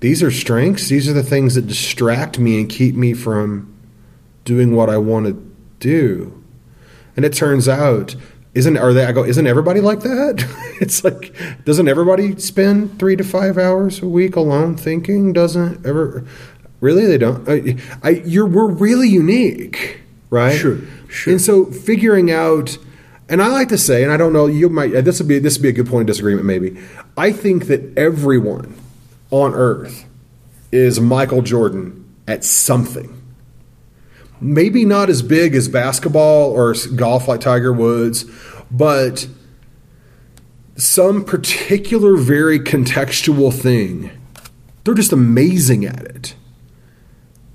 these 0.00 0.22
are 0.22 0.30
strengths. 0.30 0.88
These 0.88 1.08
are 1.08 1.12
the 1.12 1.22
things 1.22 1.54
that 1.54 1.66
distract 1.66 2.38
me 2.38 2.58
and 2.58 2.68
keep 2.68 2.94
me 2.96 3.14
from 3.14 3.72
doing 4.44 4.74
what 4.74 4.90
I 4.90 4.96
wanted 4.96 5.51
do. 5.82 6.42
And 7.16 7.24
it 7.26 7.34
turns 7.34 7.68
out, 7.68 8.16
isn't 8.54 8.76
are 8.76 8.92
they? 8.92 9.04
I 9.04 9.12
go, 9.12 9.24
isn't 9.24 9.46
everybody 9.46 9.80
like 9.80 10.00
that? 10.00 10.46
it's 10.80 11.04
like, 11.04 11.34
doesn't 11.64 11.88
everybody 11.88 12.38
spend 12.38 12.98
three 12.98 13.16
to 13.16 13.24
five 13.24 13.58
hours 13.58 14.00
a 14.00 14.08
week 14.08 14.36
alone 14.36 14.76
thinking? 14.76 15.32
Doesn't 15.32 15.84
ever? 15.84 16.24
Really, 16.80 17.06
they 17.06 17.18
don't. 17.18 17.48
I, 17.48 17.76
I, 18.02 18.10
you're 18.24 18.46
we're 18.46 18.70
really 18.70 19.08
unique, 19.08 20.00
right? 20.30 20.58
Sure, 20.58 20.78
sure. 21.08 21.32
And 21.32 21.40
so 21.40 21.66
figuring 21.66 22.30
out, 22.30 22.76
and 23.28 23.42
I 23.42 23.48
like 23.48 23.68
to 23.68 23.78
say, 23.78 24.02
and 24.02 24.12
I 24.12 24.16
don't 24.16 24.32
know, 24.32 24.46
you 24.46 24.68
might 24.68 24.90
this 25.04 25.20
would 25.20 25.28
be 25.28 25.38
this 25.38 25.58
would 25.58 25.62
be 25.62 25.68
a 25.68 25.72
good 25.72 25.86
point 25.86 26.02
of 26.02 26.06
disagreement. 26.06 26.46
Maybe 26.46 26.78
I 27.16 27.32
think 27.32 27.66
that 27.66 27.96
everyone 27.96 28.74
on 29.30 29.54
Earth 29.54 30.06
is 30.72 31.00
Michael 31.00 31.42
Jordan 31.42 32.04
at 32.26 32.44
something. 32.44 33.21
Maybe 34.42 34.84
not 34.84 35.08
as 35.08 35.22
big 35.22 35.54
as 35.54 35.68
basketball 35.68 36.50
or 36.50 36.74
golf 36.96 37.28
like 37.28 37.40
Tiger 37.40 37.72
Woods, 37.72 38.24
but 38.70 39.28
some 40.76 41.24
particular 41.24 42.16
very 42.16 42.58
contextual 42.58 43.52
thing. 43.52 44.10
They're 44.84 44.94
just 44.94 45.12
amazing 45.12 45.84
at 45.84 46.02
it. 46.02 46.34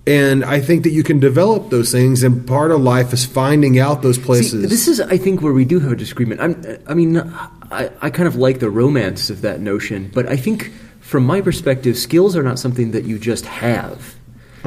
And 0.06 0.46
I 0.46 0.62
think 0.62 0.84
that 0.84 0.92
you 0.92 1.04
can 1.04 1.20
develop 1.20 1.70
those 1.70 1.92
things, 1.92 2.24
and 2.24 2.48
part 2.48 2.72
of 2.72 2.80
life 2.80 3.12
is 3.12 3.26
finding 3.26 3.78
out 3.78 4.02
those 4.02 4.18
places. 4.18 4.62
See, 4.62 4.68
this 4.68 4.88
is, 4.88 5.02
I 5.02 5.18
think, 5.18 5.42
where 5.42 5.52
we 5.52 5.66
do 5.66 5.82
have 5.82 5.92
a 5.92 5.98
disagreement. 5.98 6.40
I'm, 6.40 6.80
I 6.88 6.94
mean, 6.94 7.18
I, 7.18 7.92
I 8.02 8.10
kind 8.10 8.26
of 8.26 8.38
like 8.38 8.60
the 8.60 8.70
romance 8.70 9.30
of 9.30 9.42
that 9.42 9.60
notion, 9.60 10.10
but 10.14 10.26
I 10.26 10.38
think, 10.38 10.72
from 11.02 11.26
my 11.26 11.42
perspective, 11.42 11.98
skills 11.98 12.38
are 12.38 12.44
not 12.44 12.58
something 12.58 12.92
that 12.92 13.04
you 13.04 13.20
just 13.20 13.46
have. 13.48 14.16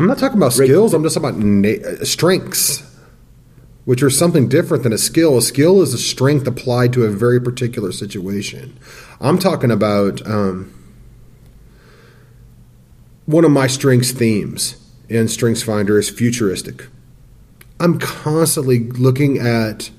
I'm 0.00 0.06
not 0.06 0.16
talking 0.16 0.38
about 0.38 0.54
skills. 0.54 0.94
I'm 0.94 1.02
just 1.02 1.14
talking 1.14 1.28
about 1.28 1.44
na- 1.44 2.04
strengths, 2.04 2.82
which 3.84 4.02
are 4.02 4.08
something 4.08 4.48
different 4.48 4.82
than 4.82 4.94
a 4.94 4.98
skill. 4.98 5.36
A 5.36 5.42
skill 5.42 5.82
is 5.82 5.92
a 5.92 5.98
strength 5.98 6.46
applied 6.46 6.94
to 6.94 7.04
a 7.04 7.10
very 7.10 7.38
particular 7.38 7.92
situation. 7.92 8.78
I'm 9.20 9.38
talking 9.38 9.70
about 9.70 10.26
um, 10.26 10.72
one 13.26 13.44
of 13.44 13.50
my 13.50 13.66
strengths 13.66 14.10
themes 14.10 14.82
in 15.10 15.26
StrengthsFinder 15.26 15.98
is 15.98 16.08
futuristic. 16.08 16.86
I'm 17.78 17.98
constantly 17.98 18.78
looking 18.78 19.36
at 19.36 19.90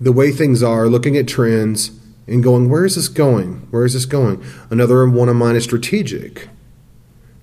the 0.00 0.12
way 0.12 0.30
things 0.30 0.62
are, 0.62 0.86
looking 0.86 1.16
at 1.16 1.26
trends, 1.26 1.90
and 2.28 2.44
going, 2.44 2.70
where 2.70 2.84
is 2.84 2.94
this 2.94 3.08
going? 3.08 3.66
Where 3.72 3.84
is 3.84 3.94
this 3.94 4.06
going? 4.06 4.40
Another 4.70 5.04
one 5.08 5.28
of 5.28 5.34
mine 5.34 5.56
is 5.56 5.64
strategic. 5.64 6.48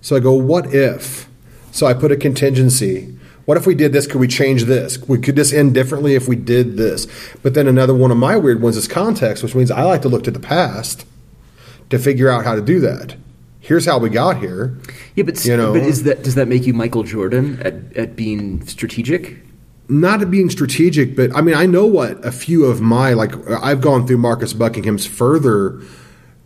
So 0.06 0.16
I 0.16 0.20
go, 0.20 0.34
what 0.34 0.72
if? 0.72 1.28
So 1.72 1.88
I 1.88 1.96
put 1.96 2.12
a 2.12 2.16
contingency. 2.16 3.18
What 3.46 3.58
if 3.58 3.66
we 3.66 3.74
did 3.74 3.92
this? 3.92 4.06
Could 4.06 4.20
we 4.20 4.28
change 4.28 4.66
this? 4.66 5.00
We 5.08 5.18
Could 5.18 5.36
this 5.36 5.52
end 5.52 5.74
differently 5.74 6.14
if 6.14 6.28
we 6.28 6.36
did 6.36 6.78
this? 6.78 7.08
But 7.42 7.56
then 7.56 7.68
another 7.68 7.96
one 7.96 8.12
of 8.12 8.18
my 8.18 8.38
weird 8.38 8.62
ones 8.62 8.78
is 8.78 8.88
context, 8.88 9.42
which 9.42 9.56
means 9.56 9.72
I 9.72 9.82
like 9.82 10.04
to 10.04 10.08
look 10.08 10.24
to 10.26 10.32
the 10.32 10.40
past 10.40 11.06
to 11.90 11.98
figure 11.98 12.30
out 12.30 12.46
how 12.46 12.54
to 12.54 12.62
do 12.62 12.80
that 12.82 13.16
here's 13.66 13.86
how 13.86 13.98
we 13.98 14.10
got 14.10 14.38
here. 14.38 14.78
Yeah, 15.16 15.24
but 15.24 15.44
you 15.44 15.58
know, 15.58 15.74
but 15.74 15.82
is 15.82 16.04
that 16.04 16.22
does 16.22 16.36
that 16.36 16.48
make 16.48 16.68
you 16.68 16.74
Michael 16.74 17.02
Jordan 17.02 17.60
at, 17.64 17.98
at 17.98 18.16
being 18.16 18.64
strategic? 18.68 19.38
Not 19.90 20.22
at 20.22 20.30
being 20.30 20.52
strategic, 20.52 21.16
but 21.16 21.36
I 21.36 21.42
mean, 21.42 21.56
I 21.56 21.66
know 21.66 21.88
what 21.88 22.24
a 22.24 22.32
few 22.32 22.66
of 22.66 22.80
my 22.80 23.14
like. 23.14 23.34
I've 23.50 23.82
gone 23.82 24.06
through 24.06 24.20
Marcus 24.20 24.54
Buckingham's 24.54 25.06
further, 25.06 25.82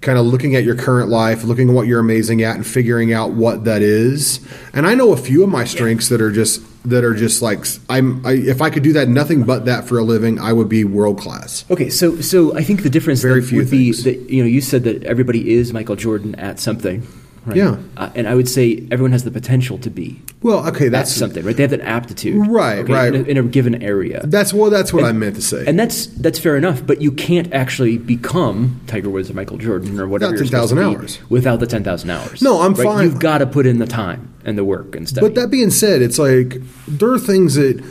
kind 0.01 0.17
of 0.17 0.25
looking 0.25 0.55
at 0.55 0.63
your 0.63 0.75
current 0.75 1.09
life, 1.09 1.43
looking 1.43 1.69
at 1.69 1.75
what 1.75 1.87
you're 1.87 1.99
amazing 1.99 2.41
at, 2.41 2.55
and 2.55 2.65
figuring 2.65 3.13
out 3.13 3.31
what 3.31 3.65
that 3.65 3.81
is. 3.81 4.39
And 4.73 4.87
I 4.87 4.95
know 4.95 5.11
a 5.11 5.17
few 5.17 5.43
of 5.43 5.49
my 5.49 5.65
strengths 5.65 6.09
yeah. 6.09 6.17
that 6.17 6.23
are 6.23 6.31
just 6.31 6.61
that 6.85 7.03
are 7.03 7.13
just 7.13 7.41
like 7.41 7.65
I'm. 7.89 8.25
I, 8.25 8.33
if 8.33 8.61
I 8.61 8.69
could 8.69 8.83
do 8.83 8.93
that, 8.93 9.09
nothing 9.09 9.43
but 9.43 9.65
that 9.65 9.87
for 9.87 9.99
a 9.99 10.03
living, 10.03 10.39
I 10.39 10.53
would 10.53 10.69
be 10.69 10.83
world 10.85 11.19
class. 11.19 11.65
Okay, 11.69 11.89
so 11.89 12.21
so 12.21 12.55
I 12.55 12.63
think 12.63 12.83
the 12.83 12.89
difference 12.89 13.21
Very 13.21 13.41
few 13.41 13.59
would 13.59 13.69
things. 13.69 14.03
be 14.03 14.11
that 14.11 14.29
you 14.29 14.41
know 14.41 14.47
you 14.47 14.61
said 14.61 14.83
that 14.85 15.03
everybody 15.03 15.51
is 15.53 15.73
Michael 15.73 15.95
Jordan 15.95 16.35
at 16.35 16.59
something. 16.59 17.05
Right? 17.45 17.57
Yeah, 17.57 17.77
uh, 17.97 18.09
and 18.15 18.27
I 18.27 18.35
would 18.35 18.49
say 18.49 18.87
everyone 18.91 19.11
has 19.11 19.23
the 19.23 19.31
potential 19.31 19.77
to 19.79 19.89
be. 19.89 20.21
Well, 20.41 20.67
okay, 20.69 20.89
that's 20.89 21.11
something, 21.11 21.43
right? 21.45 21.55
They 21.55 21.63
have 21.63 21.71
that 21.71 21.81
aptitude, 21.81 22.47
right? 22.47 22.79
Okay, 22.79 22.93
right. 22.93 23.13
In 23.13 23.25
a, 23.25 23.27
in 23.29 23.37
a, 23.37 23.43
given 23.43 23.81
area. 23.81 24.21
That's 24.25 24.53
well, 24.53 24.69
that's 24.69 24.93
what 24.93 24.99
and, 24.99 25.07
I 25.07 25.11
meant 25.13 25.35
to 25.35 25.41
say, 25.41 25.65
and 25.65 25.79
that's 25.79 26.07
that's 26.07 26.37
fair 26.37 26.57
enough. 26.57 26.85
But 26.85 27.01
you 27.01 27.11
can't 27.11 27.51
actually 27.53 27.97
become 27.97 28.81
Tiger 28.87 29.09
Woods 29.09 29.29
or 29.29 29.33
Michael 29.33 29.57
Jordan 29.57 29.99
or 29.99 30.07
whatever. 30.07 30.33
Without 30.33 30.43
ten 30.43 30.51
thousand 30.51 30.79
hours. 30.79 31.29
Without 31.29 31.59
the 31.59 31.67
ten 31.67 31.83
thousand 31.83 32.09
hours. 32.09 32.41
No, 32.41 32.61
I'm 32.61 32.73
right? 32.73 32.85
fine. 32.85 33.03
You've 33.05 33.19
got 33.19 33.39
to 33.39 33.47
put 33.47 33.65
in 33.65 33.79
the 33.79 33.87
time 33.87 34.33
and 34.45 34.57
the 34.57 34.65
work 34.65 34.95
and 34.95 35.07
stuff. 35.07 35.21
But 35.21 35.35
that 35.35 35.49
being 35.49 35.71
said, 35.71 36.01
it's 36.01 36.19
like 36.19 36.57
there 36.87 37.11
are 37.11 37.19
things 37.19 37.55
that 37.55 37.83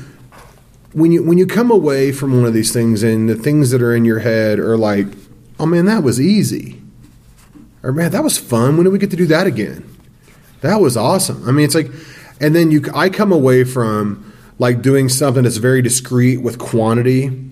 when 0.92 1.12
you 1.12 1.22
when 1.22 1.38
you 1.38 1.46
come 1.46 1.70
away 1.70 2.12
from 2.12 2.34
one 2.34 2.44
of 2.44 2.54
these 2.54 2.72
things 2.72 3.02
and 3.02 3.28
the 3.28 3.34
things 3.34 3.70
that 3.70 3.82
are 3.82 3.94
in 3.94 4.04
your 4.04 4.20
head 4.20 4.58
are 4.58 4.76
like, 4.76 5.06
oh 5.60 5.66
man, 5.66 5.86
that 5.86 6.02
was 6.02 6.20
easy, 6.20 6.77
or 7.82 7.92
man, 7.92 8.10
that 8.12 8.24
was 8.24 8.38
fun. 8.38 8.76
When 8.76 8.84
do 8.84 8.90
we 8.90 8.98
get 8.98 9.10
to 9.10 9.16
do 9.16 9.26
that 9.26 9.46
again? 9.46 9.96
That 10.60 10.80
was 10.80 10.96
awesome. 10.96 11.48
I 11.48 11.52
mean, 11.52 11.64
it's 11.64 11.74
like, 11.74 11.90
and 12.40 12.54
then 12.54 12.70
you, 12.70 12.82
I 12.94 13.08
come 13.08 13.32
away 13.32 13.64
from 13.64 14.32
like 14.58 14.82
doing 14.82 15.08
something 15.08 15.44
that's 15.44 15.56
very 15.58 15.82
discreet 15.82 16.38
with 16.38 16.58
quantity 16.58 17.48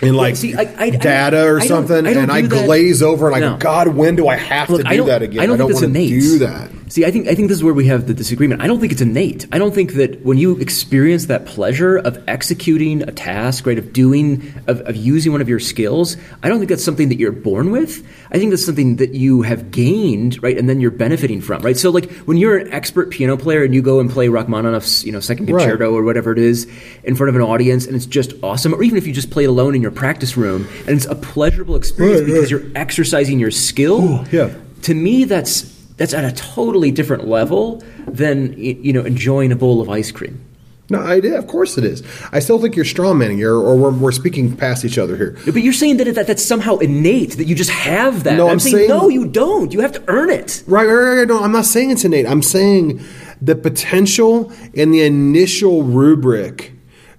and 0.00 0.16
like 0.16 0.36
See, 0.36 0.54
I, 0.54 0.74
I, 0.78 0.90
data 0.90 1.44
or 1.44 1.60
I 1.60 1.66
something, 1.66 2.06
I 2.06 2.10
and 2.10 2.30
I 2.30 2.42
glaze 2.42 3.02
over 3.02 3.26
and 3.26 3.36
I 3.36 3.40
go, 3.40 3.56
God, 3.56 3.88
when 3.88 4.16
do 4.16 4.28
I 4.28 4.36
have 4.36 4.70
Look, 4.70 4.82
to 4.82 4.88
do 4.88 5.04
that 5.04 5.22
again? 5.22 5.40
I 5.40 5.46
don't, 5.46 5.58
don't 5.58 5.72
want 5.72 5.84
innate. 5.84 6.08
to 6.10 6.20
do 6.20 6.38
that. 6.40 6.70
See, 6.88 7.04
I 7.04 7.10
think 7.10 7.28
I 7.28 7.34
think 7.34 7.48
this 7.48 7.56
is 7.56 7.64
where 7.64 7.74
we 7.74 7.86
have 7.86 8.06
the 8.06 8.14
disagreement. 8.14 8.60
I 8.60 8.66
don't 8.66 8.78
think 8.78 8.92
it's 8.92 9.00
innate. 9.00 9.46
I 9.52 9.58
don't 9.58 9.74
think 9.74 9.94
that 9.94 10.22
when 10.24 10.38
you 10.38 10.58
experience 10.58 11.26
that 11.26 11.46
pleasure 11.46 11.96
of 11.96 12.22
executing 12.28 13.02
a 13.02 13.12
task, 13.12 13.66
right, 13.66 13.78
of 13.78 13.92
doing, 13.92 14.54
of, 14.66 14.80
of 14.82 14.94
using 14.94 15.32
one 15.32 15.40
of 15.40 15.48
your 15.48 15.60
skills, 15.60 16.16
I 16.42 16.48
don't 16.48 16.58
think 16.58 16.68
that's 16.68 16.84
something 16.84 17.08
that 17.08 17.18
you're 17.18 17.32
born 17.32 17.70
with. 17.70 18.06
I 18.30 18.38
think 18.38 18.50
that's 18.50 18.64
something 18.64 18.96
that 18.96 19.14
you 19.14 19.42
have 19.42 19.70
gained, 19.70 20.42
right, 20.42 20.56
and 20.56 20.68
then 20.68 20.80
you're 20.80 20.90
benefiting 20.90 21.40
from, 21.40 21.62
right. 21.62 21.76
So, 21.76 21.90
like 21.90 22.10
when 22.26 22.36
you're 22.36 22.58
an 22.58 22.72
expert 22.72 23.10
piano 23.10 23.36
player 23.36 23.64
and 23.64 23.74
you 23.74 23.82
go 23.82 24.00
and 24.00 24.10
play 24.10 24.28
Rachmaninoff's, 24.28 25.04
you 25.04 25.12
know, 25.12 25.20
second 25.20 25.46
concerto 25.46 25.90
right. 25.90 25.98
or 25.98 26.02
whatever 26.02 26.32
it 26.32 26.38
is 26.38 26.70
in 27.02 27.14
front 27.14 27.30
of 27.30 27.36
an 27.36 27.42
audience, 27.42 27.86
and 27.86 27.96
it's 27.96 28.06
just 28.06 28.32
awesome, 28.42 28.74
or 28.74 28.82
even 28.82 28.98
if 28.98 29.06
you 29.06 29.12
just 29.12 29.30
play 29.30 29.44
it 29.44 29.48
alone 29.48 29.74
in 29.74 29.82
your 29.82 29.90
practice 29.90 30.36
room, 30.36 30.68
and 30.80 30.90
it's 30.90 31.06
a 31.06 31.14
pleasurable 31.14 31.76
experience 31.76 32.20
right, 32.20 32.26
because 32.26 32.52
right. 32.52 32.62
you're 32.62 32.72
exercising 32.74 33.38
your 33.38 33.50
skill. 33.50 34.02
Ooh, 34.02 34.24
yeah. 34.30 34.54
To 34.82 34.94
me, 34.94 35.24
that's 35.24 35.73
that's 35.96 36.14
at 36.14 36.24
a 36.24 36.32
totally 36.32 36.90
different 36.90 37.26
level 37.26 37.82
than 38.06 38.54
you 38.58 38.92
know 38.92 39.02
enjoying 39.02 39.52
a 39.52 39.56
bowl 39.56 39.80
of 39.80 39.88
ice 39.88 40.10
cream. 40.10 40.44
No, 40.90 41.00
I 41.00 41.18
did. 41.18 41.32
Of 41.32 41.46
course 41.46 41.78
it 41.78 41.84
is. 41.84 42.02
I 42.30 42.40
still 42.40 42.60
think 42.60 42.76
you're 42.76 42.84
strawmanning 42.84 43.42
or, 43.42 43.54
or 43.54 43.74
we're, 43.74 43.90
we're, 43.90 44.12
speaking 44.12 44.54
past 44.54 44.84
each 44.84 44.98
other 44.98 45.16
here. 45.16 45.38
But 45.46 45.62
you're 45.62 45.72
saying 45.72 45.96
that, 45.96 46.14
that 46.14 46.26
that's 46.26 46.44
somehow 46.44 46.76
innate 46.76 47.38
that 47.38 47.46
you 47.46 47.54
just 47.54 47.70
have 47.70 48.24
that. 48.24 48.36
No, 48.36 48.46
I'm, 48.46 48.52
I'm 48.52 48.60
saying, 48.60 48.76
saying, 48.76 48.88
no, 48.90 49.08
you 49.08 49.26
don't. 49.26 49.72
You 49.72 49.80
have 49.80 49.92
to 49.92 50.04
earn 50.08 50.28
it. 50.28 50.62
Right, 50.66 50.84
right, 50.84 51.16
right. 51.16 51.28
No, 51.28 51.42
I'm 51.42 51.52
not 51.52 51.64
saying 51.64 51.90
it's 51.90 52.04
innate. 52.04 52.26
I'm 52.26 52.42
saying 52.42 53.02
the 53.40 53.54
potential 53.54 54.52
and 54.76 54.92
the 54.92 55.02
initial 55.02 55.84
rubric, 55.84 56.72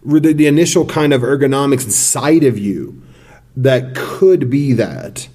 the, 0.04 0.32
the 0.32 0.46
initial 0.46 0.86
kind 0.86 1.12
of 1.12 1.22
ergonomics 1.22 1.86
inside 1.86 2.44
of 2.44 2.60
you 2.60 3.02
that 3.58 3.96
could 3.96 4.48
be 4.48 4.74
that. 4.74 5.28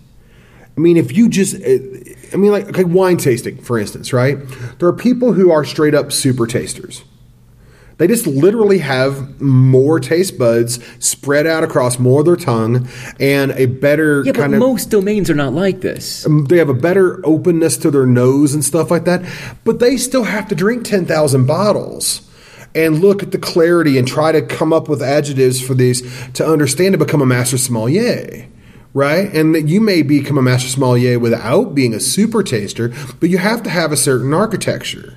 I 0.77 0.81
mean, 0.81 0.97
if 0.97 1.17
you 1.17 1.29
just 1.29 1.57
uh, 1.57 2.10
I 2.33 2.37
mean, 2.37 2.53
like 2.53 2.69
okay, 2.69 2.85
wine 2.85 3.17
tasting, 3.17 3.61
for 3.63 3.79
instance, 3.79 4.13
right? 4.13 4.39
There 4.79 4.89
are 4.89 4.93
people 4.93 5.33
who 5.33 5.51
are 5.51 5.65
straight 5.65 5.95
up 5.95 6.13
super 6.13 6.47
tasters. 6.47 7.05
They 8.01 8.07
just 8.07 8.27
literally 8.27 8.79
have 8.79 9.43
more 9.43 10.01
taste 10.01 10.39
buds 10.39 10.83
spread 11.05 11.47
out 11.47 11.63
across 11.63 11.99
more 11.99 12.21
of 12.21 12.27
their 12.27 12.37
tongue 12.37 12.89
and 13.21 13.51
a 13.51 13.67
better 13.67 14.23
yeah, 14.25 14.33
kind 14.33 14.53
but 14.53 14.57
of. 14.57 14.61
most 14.61 14.89
domains 14.89 15.29
are 15.29 15.35
not 15.35 15.53
like 15.53 15.83
this. 15.83 16.25
Um, 16.25 16.47
they 16.47 16.57
have 16.57 16.71
a 16.71 16.75
better 16.75 17.21
openness 17.27 17.77
to 17.77 17.91
their 17.91 18.07
nose 18.07 18.55
and 18.55 18.65
stuff 18.65 18.91
like 18.91 19.05
that, 19.05 19.23
but 19.65 19.81
they 19.81 19.99
still 19.99 20.25
have 20.25 20.49
to 20.49 20.55
drink 20.55 20.85
10,000 20.85 21.45
bottles 21.45 22.27
and 22.75 23.01
look 23.01 23.23
at 23.23 23.33
the 23.33 23.39
clarity 23.39 23.99
and 23.99 24.09
try 24.09 24.33
to 24.33 24.41
come 24.41 24.73
up 24.73 24.89
with 24.89 25.03
adjectives 25.03 25.61
for 25.61 25.75
these 25.75 26.01
to 26.33 26.47
understand 26.47 26.95
to 26.95 26.99
become 26.99 27.21
a 27.21 27.27
master 27.27 27.59
sommelier 27.59 28.47
right? 28.95 29.33
And 29.33 29.55
that 29.55 29.69
you 29.69 29.81
may 29.81 30.03
become 30.03 30.39
a 30.39 30.43
master 30.43 30.69
sommelier 30.69 31.19
without 31.19 31.75
being 31.75 31.95
a 31.95 32.01
super 32.01 32.43
taster, 32.43 32.93
but 33.21 33.31
you 33.31 33.39
have 33.39 33.63
to 33.65 33.71
have 33.71 33.93
a 33.93 33.97
certain 33.97 34.35
architecture. 34.35 35.17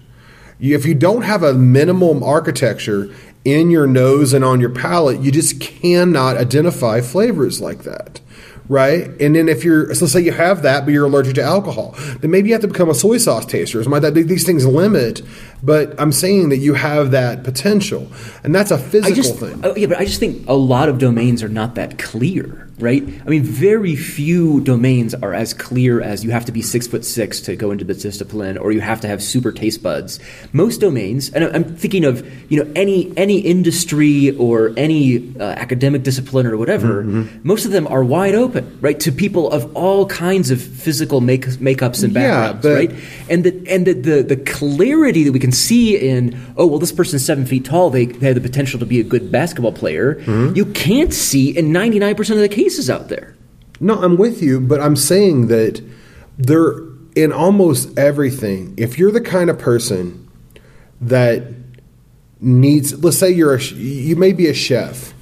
If 0.60 0.86
you 0.86 0.94
don't 0.96 1.24
have 1.24 1.44
a 1.44 1.54
minimum 1.54 2.24
architecture 2.24 3.14
in 3.44 3.70
your 3.70 3.88
nose 3.88 4.34
and 4.34 4.46
on 4.46 4.60
your 4.60 4.70
palate, 4.70 5.20
you 5.20 5.32
just 5.32 5.60
cannot 5.60 6.38
identify 6.38 7.02
flavors 7.02 7.60
like 7.60 7.84
that. 7.84 8.22
Right, 8.70 9.10
and 9.20 9.36
then 9.36 9.50
if 9.50 9.66
you're, 9.66 9.94
so 9.94 10.06
let's 10.06 10.14
say 10.14 10.22
you 10.22 10.32
have 10.32 10.62
that, 10.62 10.86
but 10.86 10.94
you're 10.94 11.06
allergic 11.06 11.36
to 11.36 11.44
alcohol, 11.44 11.96
then 12.22 12.32
maybe 12.32 12.48
you 12.48 12.54
have 12.54 12.62
to 12.62 12.70
become 12.70 12.90
a 12.90 12.96
soy 12.96 13.18
sauce 13.18 13.46
taster. 13.46 13.84
that 13.84 14.14
these 14.14 14.46
things 14.46 14.66
limit, 14.66 15.22
but 15.62 16.00
I'm 16.00 16.14
saying 16.14 16.48
that 16.48 16.60
you 16.60 16.74
have 16.74 17.12
that 17.12 17.44
potential, 17.44 18.10
and 18.42 18.56
that's 18.56 18.72
a 18.72 18.78
physical 18.78 19.16
just, 19.16 19.38
thing. 19.38 19.60
Oh, 19.66 19.76
yeah, 19.76 19.88
but 19.88 19.98
I 19.98 20.06
just 20.06 20.22
think 20.22 20.48
a 20.48 20.54
lot 20.54 20.88
of 20.88 20.98
domains 20.98 21.44
are 21.44 21.50
not 21.50 21.76
that 21.76 22.00
clear 22.00 22.70
right? 22.80 23.04
I 23.26 23.30
mean, 23.30 23.44
very 23.44 23.96
few 23.96 24.62
domains 24.62 25.14
are 25.14 25.34
as 25.34 25.54
clear 25.54 26.02
as 26.02 26.24
you 26.24 26.32
have 26.32 26.46
to 26.46 26.52
be 26.52 26.62
six 26.62 26.88
foot 26.88 27.06
six 27.06 27.40
to 27.42 27.56
go 27.56 27.72
into 27.72 27.86
this 27.86 28.02
discipline, 28.02 28.58
or 28.58 28.72
you 28.72 28.82
have 28.82 29.02
to 29.02 29.08
have 29.08 29.22
super 29.22 29.52
taste 29.52 29.84
buds. 29.84 30.20
Most 30.52 30.82
domains, 30.82 31.30
and 31.30 31.44
I'm 31.44 31.64
thinking 31.64 32.06
of 32.06 32.28
you 32.52 32.64
know 32.64 32.72
any 32.76 33.16
any 33.18 33.40
industry 33.40 34.36
or 34.38 34.74
any 34.76 35.36
uh, 35.40 35.44
academic 35.44 36.04
discipline 36.04 36.48
or 36.48 36.58
whatever. 36.58 37.04
Mm-hmm. 37.04 37.40
Most 37.48 37.66
of 37.66 37.72
them 37.72 37.88
are 37.88 38.04
wide 38.04 38.36
open, 38.36 38.78
right, 38.82 39.00
to 39.02 39.12
people 39.12 39.52
of 39.52 39.76
all 39.76 40.06
kinds 40.08 40.50
of 40.50 40.62
physical 40.62 41.22
make, 41.22 41.46
makeups 41.46 42.04
and 42.04 42.14
backgrounds, 42.14 42.66
yeah, 42.66 42.74
right? 42.74 42.92
And 43.30 43.44
the 43.44 43.70
and 43.70 43.86
the, 43.86 43.94
the 43.94 44.24
the 44.24 44.38
clarity 44.38 45.24
that 45.24 45.32
we 45.32 45.40
can 45.40 45.52
see 45.52 45.96
in 45.96 46.38
oh 46.58 46.66
well, 46.66 46.80
this 46.80 46.92
person's 46.92 47.24
seven 47.24 47.46
feet 47.46 47.66
tall, 47.66 47.92
they, 47.92 48.08
they 48.08 48.28
have 48.28 48.36
the 48.36 48.42
potential 48.42 48.80
to 48.80 48.86
be 48.86 49.00
a 49.00 49.04
good 49.04 49.32
basketball 49.32 49.74
player. 49.74 50.16
Mm-hmm. 50.16 50.56
You 50.56 50.66
can't 50.66 51.14
see 51.14 51.56
in 51.56 51.72
ninety 51.72 52.00
nine 52.00 52.16
percent 52.16 52.38
of 52.38 52.42
the 52.42 52.50
cases 52.50 52.63
cases 52.64 52.90
out 52.90 53.10
there. 53.10 53.36
No, 53.80 54.02
I'm 54.02 54.18
with 54.18 54.42
you, 54.42 54.60
but 54.60 54.80
I'm 54.80 54.96
saying 54.96 55.48
that 55.48 55.84
there 56.38 56.80
in 57.16 57.32
almost 57.32 57.98
everything. 57.98 58.74
If 58.78 58.98
you're 58.98 59.12
the 59.12 59.22
kind 59.22 59.50
of 59.50 59.60
person 59.60 60.30
that 61.02 61.44
needs, 62.40 63.04
let's 63.04 63.18
say 63.18 63.30
you're 63.30 63.56
a, 63.56 63.62
you 63.62 64.16
may 64.16 64.32
be 64.32 64.48
a 64.48 64.54
chef, 64.54 65.14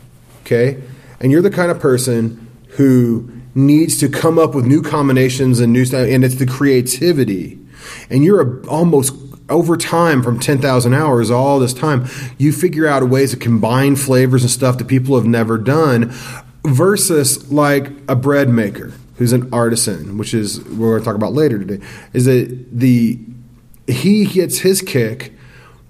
okay, 0.44 0.82
and 1.20 1.32
you're 1.32 1.42
the 1.42 1.52
kind 1.52 1.72
of 1.72 1.80
person 1.80 2.48
who 2.70 3.32
needs 3.54 3.98
to 3.98 4.08
come 4.08 4.40
up 4.40 4.56
with 4.56 4.66
new 4.66 4.82
combinations 4.82 5.60
and 5.60 5.74
new 5.74 5.84
stuff, 5.84 6.08
and 6.08 6.24
it's 6.24 6.36
the 6.36 6.46
creativity, 6.46 7.60
and 8.10 8.24
you're 8.24 8.42
a, 8.42 8.68
almost 8.68 9.14
over 9.50 9.76
time 9.76 10.24
from 10.24 10.40
10,000 10.40 10.94
hours 10.94 11.30
all 11.30 11.60
this 11.60 11.74
time 11.74 12.08
you 12.38 12.54
figure 12.54 12.88
out 12.88 13.04
ways 13.10 13.32
to 13.32 13.38
combine 13.38 13.98
flavors 13.98 14.44
and 14.44 14.52
stuff 14.52 14.78
that 14.78 14.88
people 14.88 15.18
have 15.18 15.26
never 15.26 15.58
done 15.58 16.14
versus 16.64 17.52
like 17.52 17.92
a 18.08 18.16
bread 18.16 18.50
maker 18.50 18.94
who's 19.18 19.34
an 19.34 19.54
artisan, 19.54 20.18
which 20.18 20.34
is 20.34 20.64
we're 20.66 20.92
going 20.92 21.00
to 21.00 21.06
talk 21.06 21.16
about 21.16 21.34
later 21.34 21.60
today, 21.60 21.84
is 22.14 22.26
that 22.26 22.68
the 22.72 23.20
he 23.88 24.26
gets 24.26 24.60
his 24.60 24.82
kick 24.82 25.34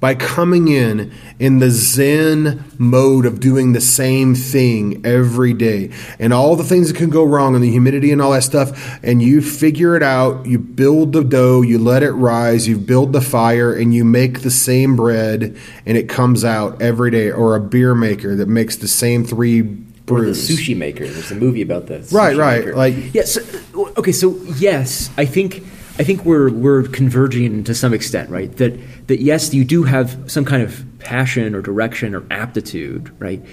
by 0.01 0.15
coming 0.15 0.67
in 0.67 1.13
in 1.37 1.59
the 1.59 1.69
zen 1.69 2.65
mode 2.79 3.23
of 3.23 3.39
doing 3.39 3.73
the 3.73 3.79
same 3.79 4.33
thing 4.33 5.05
every 5.05 5.53
day. 5.53 5.91
And 6.17 6.33
all 6.33 6.55
the 6.55 6.63
things 6.63 6.91
that 6.91 6.97
can 6.97 7.11
go 7.11 7.23
wrong 7.23 7.53
and 7.53 7.63
the 7.63 7.69
humidity 7.69 8.11
and 8.11 8.19
all 8.19 8.31
that 8.31 8.41
stuff 8.41 8.99
and 9.03 9.21
you 9.21 9.41
figure 9.41 9.95
it 9.95 10.01
out 10.01 10.47
you 10.47 10.57
build 10.57 11.13
the 11.13 11.23
dough 11.23 11.61
you 11.61 11.77
let 11.77 12.01
it 12.01 12.13
rise 12.13 12.67
you 12.67 12.79
build 12.79 13.13
the 13.13 13.21
fire 13.21 13.73
and 13.73 13.93
you 13.93 14.03
make 14.03 14.41
the 14.41 14.49
same 14.49 14.95
bread 14.95 15.55
and 15.85 15.97
it 15.97 16.09
comes 16.09 16.43
out 16.43 16.81
every 16.81 17.11
day. 17.11 17.31
Or 17.31 17.55
a 17.55 17.61
beer 17.61 17.93
maker 17.93 18.35
that 18.35 18.47
makes 18.47 18.75
the 18.75 18.87
same 18.87 19.23
three 19.23 19.77
or 20.11 20.25
the 20.25 20.31
sushi 20.31 20.75
maker. 20.75 21.07
There's 21.07 21.31
a 21.31 21.35
movie 21.35 21.61
about 21.61 21.87
that. 21.87 22.11
Right, 22.11 22.35
right. 22.35 22.59
Maker. 22.59 22.75
Like 22.75 23.13
yes. 23.13 23.37
Yeah, 23.37 23.59
so, 23.73 23.93
okay, 23.97 24.11
so 24.11 24.35
yes, 24.57 25.09
I 25.17 25.25
think 25.25 25.63
I 25.99 26.03
think 26.03 26.25
we're 26.25 26.49
we're 26.49 26.83
converging 26.83 27.63
to 27.65 27.75
some 27.75 27.93
extent, 27.93 28.29
right? 28.29 28.55
That 28.57 29.07
that 29.07 29.21
yes, 29.21 29.53
you 29.53 29.63
do 29.63 29.83
have 29.83 30.31
some 30.31 30.45
kind 30.45 30.63
of 30.63 30.83
passion 30.99 31.53
or 31.55 31.61
direction 31.61 32.15
or 32.15 32.23
aptitude, 32.31 33.11
right? 33.19 33.43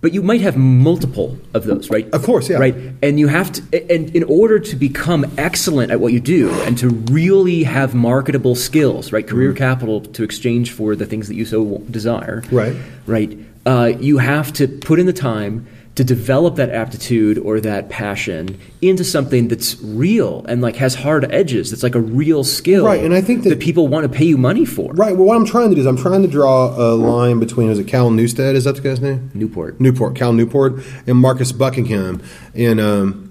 But 0.00 0.14
you 0.14 0.22
might 0.22 0.40
have 0.42 0.56
multiple 0.56 1.36
of 1.54 1.64
those, 1.64 1.90
right? 1.90 2.08
Of 2.10 2.22
course, 2.22 2.48
yeah. 2.48 2.58
Right, 2.58 2.74
and 3.02 3.18
you 3.18 3.26
have 3.26 3.50
to, 3.50 3.92
and 3.92 4.14
in 4.14 4.22
order 4.24 4.60
to 4.60 4.76
become 4.76 5.26
excellent 5.36 5.90
at 5.90 5.98
what 5.98 6.12
you 6.12 6.20
do 6.20 6.52
and 6.62 6.78
to 6.78 6.88
really 6.88 7.64
have 7.64 7.96
marketable 7.96 8.54
skills, 8.54 9.10
right, 9.10 9.26
career 9.26 9.50
mm-hmm. 9.50 9.58
capital 9.58 10.00
to 10.00 10.22
exchange 10.22 10.70
for 10.70 10.94
the 10.94 11.04
things 11.04 11.26
that 11.26 11.34
you 11.34 11.44
so 11.44 11.78
desire, 11.90 12.44
right, 12.52 12.76
right, 13.06 13.36
uh, 13.66 13.92
you 13.98 14.18
have 14.18 14.52
to 14.52 14.68
put 14.68 15.00
in 15.00 15.06
the 15.06 15.12
time 15.12 15.66
to 15.98 16.04
develop 16.04 16.54
that 16.54 16.70
aptitude 16.70 17.38
or 17.38 17.58
that 17.58 17.88
passion 17.88 18.56
into 18.80 19.02
something 19.02 19.48
that's 19.48 19.76
real 19.82 20.44
and 20.48 20.62
like 20.62 20.76
has 20.76 20.94
hard 20.94 21.28
edges 21.32 21.72
that's 21.72 21.82
like 21.82 21.96
a 21.96 22.00
real 22.00 22.44
skill 22.44 22.84
right 22.84 23.02
and 23.02 23.12
i 23.12 23.20
think 23.20 23.42
that, 23.42 23.48
that 23.48 23.58
people 23.58 23.88
want 23.88 24.04
to 24.04 24.08
pay 24.08 24.24
you 24.24 24.38
money 24.38 24.64
for 24.64 24.92
right 24.92 25.16
well 25.16 25.26
what 25.26 25.36
i'm 25.36 25.44
trying 25.44 25.68
to 25.68 25.74
do 25.74 25.80
is 25.80 25.88
i'm 25.88 25.96
trying 25.96 26.22
to 26.22 26.28
draw 26.28 26.68
a 26.68 26.94
line 26.94 27.40
between 27.40 27.68
is 27.68 27.80
it 27.80 27.88
cal 27.88 28.10
newstead 28.10 28.54
is 28.54 28.62
that 28.62 28.76
the 28.76 28.80
guy's 28.80 29.00
name 29.00 29.28
newport 29.34 29.80
newport 29.80 30.14
cal 30.14 30.32
newport 30.32 30.74
and 31.08 31.16
marcus 31.16 31.50
buckingham 31.50 32.22
and 32.54 32.78
um, 32.78 33.24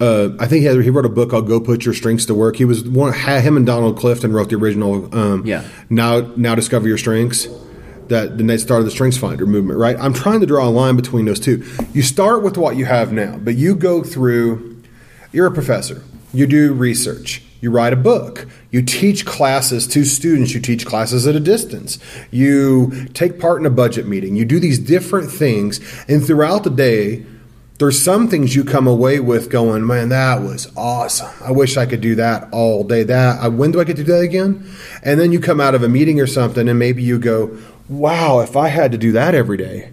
uh, 0.00 0.28
I 0.38 0.46
think 0.46 0.60
he, 0.60 0.66
had, 0.66 0.80
he, 0.80 0.90
wrote 0.90 1.06
a 1.06 1.08
book 1.08 1.30
called 1.30 1.48
"Go 1.48 1.58
Put 1.58 1.84
Your 1.84 1.92
Strengths 1.92 2.24
to 2.26 2.34
Work." 2.34 2.54
He 2.54 2.64
was 2.64 2.84
one. 2.84 3.12
Him 3.12 3.56
and 3.56 3.66
Donald 3.66 3.98
Clifton 3.98 4.32
wrote 4.32 4.48
the 4.48 4.54
original. 4.54 5.12
Um, 5.12 5.44
yeah. 5.44 5.64
Now, 5.90 6.20
now 6.36 6.54
discover 6.54 6.86
your 6.86 6.98
strengths 6.98 7.48
that 8.08 8.38
then 8.38 8.46
they 8.46 8.58
started 8.58 8.84
the 8.84 8.90
Strengths 8.90 9.18
Finder 9.18 9.46
movement, 9.46 9.78
right? 9.78 9.96
I'm 9.98 10.12
trying 10.12 10.40
to 10.40 10.46
draw 10.46 10.66
a 10.66 10.70
line 10.70 10.96
between 10.96 11.24
those 11.24 11.40
two. 11.40 11.64
You 11.92 12.02
start 12.02 12.42
with 12.42 12.56
what 12.56 12.76
you 12.76 12.84
have 12.84 13.12
now, 13.12 13.36
but 13.38 13.56
you 13.56 13.74
go 13.74 14.02
through, 14.02 14.82
you're 15.32 15.46
a 15.46 15.52
professor, 15.52 16.02
you 16.32 16.46
do 16.46 16.72
research, 16.72 17.42
you 17.60 17.70
write 17.70 17.92
a 17.92 17.96
book, 17.96 18.46
you 18.70 18.82
teach 18.82 19.26
classes 19.26 19.86
to 19.88 20.04
students, 20.04 20.54
you 20.54 20.60
teach 20.60 20.86
classes 20.86 21.26
at 21.26 21.34
a 21.34 21.40
distance, 21.40 21.98
you 22.30 23.06
take 23.14 23.40
part 23.40 23.60
in 23.60 23.66
a 23.66 23.70
budget 23.70 24.06
meeting, 24.06 24.36
you 24.36 24.44
do 24.44 24.60
these 24.60 24.78
different 24.78 25.30
things, 25.30 25.80
and 26.08 26.24
throughout 26.24 26.64
the 26.64 26.70
day, 26.70 27.24
there's 27.78 28.02
some 28.02 28.26
things 28.26 28.56
you 28.56 28.64
come 28.64 28.88
away 28.88 29.20
with 29.20 29.50
going, 29.50 29.86
man, 29.86 30.08
that 30.08 30.42
was 30.42 30.70
awesome. 30.76 31.30
I 31.44 31.52
wish 31.52 31.76
I 31.76 31.86
could 31.86 32.00
do 32.00 32.16
that 32.16 32.48
all 32.52 32.82
day. 32.82 33.04
That 33.04 33.40
uh, 33.40 33.50
when 33.50 33.70
do 33.70 33.80
I 33.80 33.84
get 33.84 33.96
to 33.96 34.04
do 34.04 34.12
that 34.12 34.22
again? 34.22 34.68
And 35.04 35.20
then 35.20 35.30
you 35.30 35.38
come 35.38 35.60
out 35.60 35.76
of 35.76 35.84
a 35.84 35.88
meeting 35.88 36.20
or 36.20 36.26
something, 36.26 36.68
and 36.68 36.76
maybe 36.76 37.04
you 37.04 37.20
go, 37.20 37.56
wow, 37.88 38.40
if 38.40 38.56
I 38.56 38.68
had 38.68 38.92
to 38.92 38.98
do 38.98 39.12
that 39.12 39.34
every 39.34 39.56
day. 39.56 39.92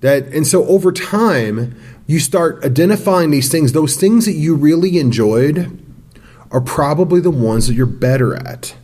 That 0.00 0.26
and 0.28 0.46
so 0.46 0.66
over 0.66 0.92
time, 0.92 1.78
you 2.06 2.18
start 2.20 2.64
identifying 2.64 3.30
these 3.30 3.50
things, 3.50 3.72
those 3.72 3.96
things 3.96 4.24
that 4.24 4.32
you 4.32 4.54
really 4.54 4.98
enjoyed 4.98 5.78
are 6.50 6.60
probably 6.60 7.20
the 7.20 7.30
ones 7.30 7.68
that 7.68 7.74
you're 7.74 7.86
better 7.86 8.34
at 8.34 8.74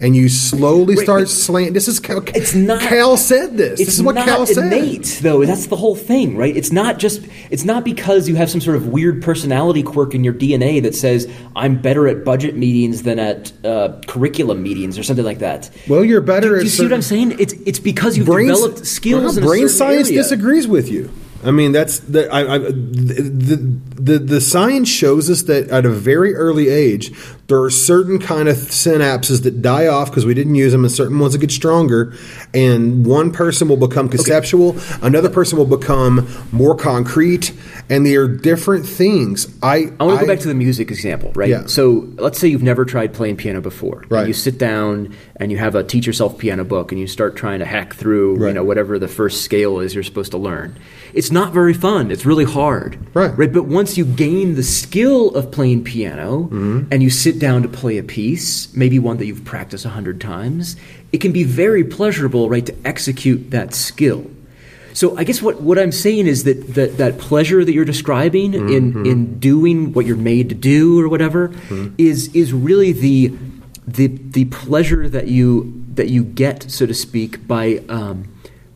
and 0.00 0.14
you 0.14 0.28
slowly 0.28 0.94
Wait, 0.96 1.02
start 1.02 1.28
slant. 1.28 1.74
This 1.74 1.88
is 1.88 1.98
Cal. 1.98 2.22
It's 2.28 2.54
not. 2.54 2.80
Cal 2.80 3.16
said 3.16 3.56
this. 3.56 3.80
It's 3.80 3.88
this 3.88 3.98
is 3.98 4.02
what 4.02 4.16
Cal 4.16 4.46
said. 4.46 4.72
innate, 4.72 5.18
though. 5.22 5.44
That's 5.44 5.66
the 5.66 5.76
whole 5.76 5.96
thing, 5.96 6.36
right? 6.36 6.56
It's 6.56 6.70
not 6.70 6.98
just. 6.98 7.26
It's 7.50 7.64
not 7.64 7.84
because 7.84 8.28
you 8.28 8.36
have 8.36 8.50
some 8.50 8.60
sort 8.60 8.76
of 8.76 8.88
weird 8.88 9.22
personality 9.22 9.82
quirk 9.82 10.14
in 10.14 10.22
your 10.22 10.34
DNA 10.34 10.82
that 10.82 10.94
says 10.94 11.30
I'm 11.56 11.80
better 11.80 12.06
at 12.06 12.24
budget 12.24 12.56
meetings 12.56 13.02
than 13.02 13.18
at 13.18 13.52
uh, 13.64 14.00
curriculum 14.06 14.62
meetings 14.62 14.98
or 14.98 15.02
something 15.02 15.24
like 15.24 15.40
that. 15.40 15.70
Well, 15.88 16.04
you're 16.04 16.20
better. 16.20 16.50
Do, 16.50 16.58
do 16.58 16.64
you 16.64 16.70
see 16.70 16.84
what 16.84 16.92
I'm 16.92 17.02
saying? 17.02 17.36
It's 17.40 17.52
it's 17.52 17.80
because 17.80 18.16
you've 18.16 18.26
developed 18.26 18.86
skills. 18.86 19.36
Well, 19.36 19.46
brain 19.46 19.68
science 19.68 20.08
area. 20.08 20.22
disagrees 20.22 20.68
with 20.68 20.88
you. 20.88 21.10
I 21.44 21.52
mean, 21.52 21.70
that's 21.70 22.00
the, 22.00 22.28
I, 22.32 22.54
I, 22.54 22.58
the, 22.58 23.78
the 23.94 24.18
the 24.18 24.40
science 24.40 24.88
shows 24.88 25.30
us 25.30 25.42
that 25.42 25.68
at 25.68 25.86
a 25.86 25.90
very 25.90 26.34
early 26.34 26.68
age, 26.68 27.12
there 27.46 27.62
are 27.62 27.70
certain 27.70 28.18
kind 28.18 28.48
of 28.48 28.56
synapses 28.56 29.44
that 29.44 29.62
die 29.62 29.86
off 29.86 30.10
because 30.10 30.26
we 30.26 30.34
didn't 30.34 30.56
use 30.56 30.72
them, 30.72 30.84
and 30.84 30.92
certain 30.92 31.18
ones 31.18 31.34
that 31.34 31.38
get 31.38 31.52
stronger. 31.52 32.12
And 32.52 33.06
one 33.06 33.30
person 33.30 33.68
will 33.68 33.76
become 33.76 34.08
conceptual, 34.08 34.70
okay. 34.70 34.96
another 35.02 35.30
person 35.30 35.58
will 35.58 35.66
become 35.66 36.28
more 36.50 36.76
concrete, 36.76 37.52
and 37.88 38.04
they 38.04 38.16
are 38.16 38.26
different 38.26 38.84
things. 38.84 39.46
I 39.62 39.92
I 40.00 40.04
want 40.04 40.18
to 40.18 40.26
go 40.26 40.32
back 40.32 40.40
to 40.40 40.48
the 40.48 40.54
music 40.54 40.90
example, 40.90 41.32
right? 41.36 41.50
Yeah. 41.50 41.66
So 41.66 42.08
let's 42.16 42.40
say 42.40 42.48
you've 42.48 42.64
never 42.64 42.84
tried 42.84 43.14
playing 43.14 43.36
piano 43.36 43.60
before. 43.60 44.04
Right. 44.08 44.26
you 44.26 44.32
sit 44.32 44.58
down 44.58 45.14
and 45.36 45.52
you 45.52 45.58
have 45.58 45.76
a 45.76 45.84
teach 45.84 46.06
yourself 46.06 46.36
piano 46.36 46.64
book, 46.64 46.90
and 46.90 47.00
you 47.00 47.06
start 47.06 47.36
trying 47.36 47.60
to 47.60 47.64
hack 47.64 47.94
through, 47.94 48.38
right. 48.38 48.48
you 48.48 48.54
know, 48.54 48.64
whatever 48.64 48.98
the 48.98 49.08
first 49.08 49.42
scale 49.42 49.78
is 49.78 49.94
you're 49.94 50.02
supposed 50.02 50.32
to 50.32 50.38
learn 50.38 50.76
it's 51.14 51.30
not 51.30 51.52
very 51.52 51.74
fun. 51.74 52.10
It's 52.10 52.26
really 52.26 52.44
hard. 52.44 52.98
Right. 53.14 53.36
Right. 53.36 53.52
But 53.52 53.64
once 53.64 53.96
you 53.96 54.04
gain 54.04 54.54
the 54.54 54.62
skill 54.62 55.34
of 55.34 55.50
playing 55.50 55.84
piano 55.84 56.44
mm-hmm. 56.44 56.88
and 56.90 57.02
you 57.02 57.10
sit 57.10 57.38
down 57.38 57.62
to 57.62 57.68
play 57.68 57.98
a 57.98 58.02
piece, 58.02 58.74
maybe 58.74 58.98
one 58.98 59.16
that 59.18 59.26
you've 59.26 59.44
practiced 59.44 59.84
a 59.84 59.90
hundred 59.90 60.20
times, 60.20 60.76
it 61.12 61.18
can 61.18 61.32
be 61.32 61.44
very 61.44 61.84
pleasurable, 61.84 62.48
right, 62.48 62.66
to 62.66 62.74
execute 62.84 63.50
that 63.50 63.74
skill. 63.74 64.30
So 64.92 65.16
I 65.16 65.24
guess 65.24 65.40
what, 65.40 65.60
what 65.60 65.78
I'm 65.78 65.92
saying 65.92 66.26
is 66.26 66.44
that, 66.44 66.74
that 66.74 66.98
that 66.98 67.18
pleasure 67.18 67.64
that 67.64 67.72
you're 67.72 67.84
describing 67.84 68.52
mm-hmm. 68.52 68.68
in, 68.68 69.06
in 69.06 69.38
doing 69.38 69.92
what 69.92 70.06
you're 70.06 70.16
made 70.16 70.48
to 70.48 70.56
do 70.56 71.00
or 71.00 71.08
whatever 71.08 71.50
mm-hmm. 71.50 71.94
is 71.98 72.34
is 72.34 72.52
really 72.52 72.92
the 72.92 73.32
the 73.86 74.08
the 74.08 74.46
pleasure 74.46 75.08
that 75.08 75.28
you 75.28 75.84
that 75.94 76.08
you 76.08 76.24
get, 76.24 76.70
so 76.70 76.86
to 76.86 76.94
speak, 76.94 77.46
by 77.46 77.82
um, 77.88 78.24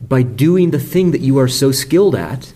by 0.08 0.22
doing 0.22 0.70
the 0.70 0.80
thing 0.80 1.12
that 1.12 1.20
you 1.20 1.38
are 1.38 1.48
so 1.48 1.72
skilled 1.72 2.14
at, 2.14 2.52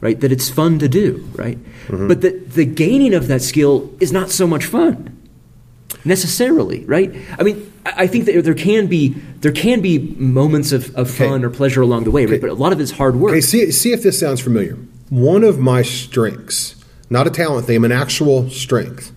right, 0.00 0.20
that 0.20 0.30
it's 0.30 0.48
fun 0.50 0.78
to 0.78 0.88
do, 0.88 1.28
right? 1.34 1.58
Mm-hmm. 1.86 2.08
But 2.08 2.20
the, 2.20 2.30
the 2.30 2.64
gaining 2.64 3.14
of 3.14 3.28
that 3.28 3.42
skill 3.42 3.90
is 4.00 4.12
not 4.12 4.30
so 4.30 4.46
much 4.46 4.64
fun 4.64 5.16
necessarily, 6.04 6.84
right? 6.84 7.14
I 7.38 7.42
mean, 7.42 7.72
I 7.84 8.06
think 8.06 8.26
that 8.26 8.42
there 8.44 8.54
can 8.54 8.86
be 8.86 9.10
there 9.40 9.52
can 9.52 9.80
be 9.80 9.98
moments 9.98 10.72
of, 10.72 10.94
of 10.96 11.10
okay. 11.10 11.28
fun 11.28 11.44
or 11.44 11.50
pleasure 11.50 11.80
along 11.80 12.04
the 12.04 12.10
way, 12.10 12.24
okay. 12.24 12.32
right? 12.32 12.40
But 12.40 12.50
a 12.50 12.54
lot 12.54 12.72
of 12.72 12.80
it's 12.80 12.92
hard 12.92 13.16
work. 13.16 13.32
Okay, 13.32 13.40
see, 13.40 13.70
see 13.70 13.92
if 13.92 14.02
this 14.02 14.18
sounds 14.18 14.40
familiar. 14.40 14.76
One 15.08 15.44
of 15.44 15.58
my 15.58 15.82
strengths, 15.82 16.76
not 17.08 17.26
a 17.26 17.30
talent 17.30 17.66
thing, 17.66 17.84
an 17.84 17.92
actual 17.92 18.50
strength. 18.50 19.12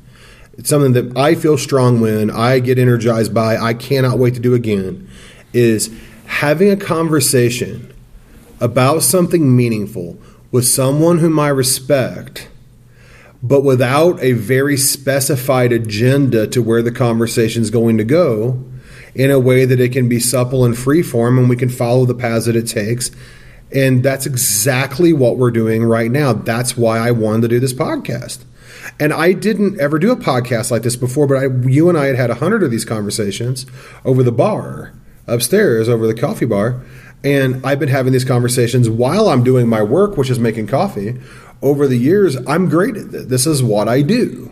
It's 0.58 0.70
something 0.70 0.94
that 0.94 1.18
I 1.18 1.36
feel 1.36 1.58
strong 1.58 2.00
when 2.00 2.30
I 2.30 2.60
get 2.60 2.78
energized 2.78 3.34
by. 3.34 3.58
I 3.58 3.74
cannot 3.74 4.18
wait 4.18 4.36
to 4.36 4.40
do 4.40 4.54
again. 4.54 5.10
Is 5.52 5.94
having 6.26 6.70
a 6.70 6.78
conversation 6.78 7.94
about 8.60 9.04
something 9.04 9.56
meaningful 9.56 10.18
with 10.52 10.66
someone 10.66 11.20
whom 11.20 11.40
I 11.40 11.50
respect 11.50 12.50
but 13.44 13.62
without 13.62 14.24
a 14.24 14.32
very 14.32 14.78
specified 14.78 15.74
agenda 15.74 16.48
to 16.48 16.64
where 16.64 16.82
the 16.82 16.94
conversation 16.94 17.62
is 17.62 17.70
going 17.70 17.98
to 17.98 18.06
go 18.06 18.64
in 19.14 19.30
a 19.30 19.40
way 19.40 19.66
that 19.66 19.82
it 19.82 19.92
can 19.92 20.08
be 20.08 20.20
supple 20.20 20.64
and 20.64 20.78
free 20.78 21.04
form 21.04 21.38
and 21.38 21.50
we 21.50 21.58
can 21.58 21.68
follow 21.68 22.06
the 22.06 22.16
paths 22.16 22.46
that 22.46 22.56
it 22.56 22.68
takes. 22.68 23.12
And 23.76 24.02
that's 24.02 24.26
exactly 24.26 25.12
what 25.12 25.38
we're 25.38 25.52
doing 25.52 25.84
right 25.84 26.10
now. 26.10 26.32
That's 26.32 26.78
why 26.78 27.00
I 27.00 27.12
wanted 27.12 27.42
to 27.42 27.48
do 27.50 27.60
this 27.60 27.74
podcast. 27.74 28.46
And 29.00 29.12
I 29.12 29.34
didn't 29.34 29.80
ever 29.80 30.00
do 30.00 30.12
a 30.12 30.16
podcast 30.16 30.72
like 30.72 30.84
this 30.84 30.96
before, 30.96 31.28
but 31.28 31.38
I, 31.38 31.48
you 31.68 31.90
and 31.90 31.98
I 31.98 32.06
had 32.06 32.16
had 32.16 32.30
a 32.30 32.36
hundred 32.36 32.64
of 32.64 32.72
these 32.72 32.86
conversations 32.86 33.66
over 34.06 34.24
the 34.24 34.32
bar 34.32 34.94
upstairs, 35.28 35.90
over 35.90 36.08
the 36.08 36.14
coffee 36.14 36.46
bar. 36.46 36.82
And 37.24 37.66
I've 37.66 37.80
been 37.80 37.90
having 37.90 38.12
these 38.12 38.26
conversations 38.26 38.90
while 38.90 39.30
I'm 39.30 39.44
doing 39.44 39.68
my 39.68 39.82
work, 39.82 40.18
which 40.18 40.30
is 40.30 40.40
making 40.40 40.68
coffee. 40.68 41.20
Over 41.62 41.88
the 41.88 41.98
years, 41.98 42.36
I'm 42.48 42.68
great 42.68 42.98
at 42.98 43.12
this. 43.12 43.26
This 43.26 43.48
is 43.48 43.64
what 43.64 43.88
I 43.88 44.02
do. 44.02 44.52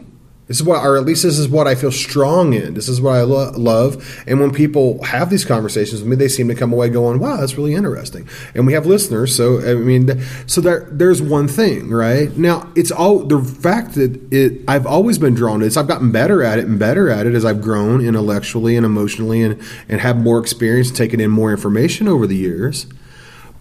This 0.52 0.60
is 0.60 0.66
what, 0.66 0.84
or 0.84 0.98
at 0.98 1.06
least 1.06 1.24
this 1.24 1.40
is 1.40 1.48
what 1.48 1.66
I 1.66 1.76
feel 1.76 1.94
strong 1.94 2.52
in. 2.52 2.74
This 2.74 2.90
is 2.90 3.00
what 3.00 3.16
I 3.16 3.22
lo- 3.22 3.54
love. 3.56 4.22
And 4.28 4.42
when 4.42 4.52
people 4.52 5.02
have 5.02 5.30
these 5.30 5.46
conversations 5.46 6.02
with 6.02 6.10
me, 6.10 6.18
they 6.18 6.28
seem 6.28 6.50
to 6.50 6.56
come 6.56 6.74
away 6.74 6.90
going, 6.90 7.20
"Wow, 7.20 7.38
that's 7.38 7.58
really 7.58 7.74
interesting." 7.74 8.28
And 8.54 8.68
we 8.68 8.74
have 8.74 8.86
listeners, 8.86 9.34
so 9.34 9.62
I 9.62 9.76
mean, 9.76 10.22
so 10.48 10.60
there, 10.60 10.90
there's 10.92 11.22
one 11.22 11.48
thing, 11.48 11.90
right? 11.90 12.38
Now, 12.38 12.68
it's 12.76 12.92
all 12.92 13.20
the 13.20 13.40
fact 13.40 13.96
that 13.96 14.20
it. 14.30 14.60
I've 14.68 14.86
always 14.86 15.18
been 15.18 15.36
drawn 15.36 15.60
to 15.60 15.66
this. 15.66 15.78
I've 15.78 15.88
gotten 15.88 16.12
better 16.12 16.44
at 16.44 16.60
it 16.60 16.66
and 16.66 16.78
better 16.78 17.10
at 17.10 17.26
it 17.26 17.34
as 17.34 17.46
I've 17.46 17.62
grown 17.62 18.06
intellectually 18.06 18.76
and 18.76 18.86
emotionally, 18.86 19.42
and 19.44 19.58
and 19.88 20.02
have 20.02 20.18
more 20.18 20.38
experience, 20.38 20.92
taken 20.92 21.22
in 21.22 21.32
more 21.32 21.52
information 21.52 22.10
over 22.10 22.28
the 22.28 22.36
years. 22.36 22.88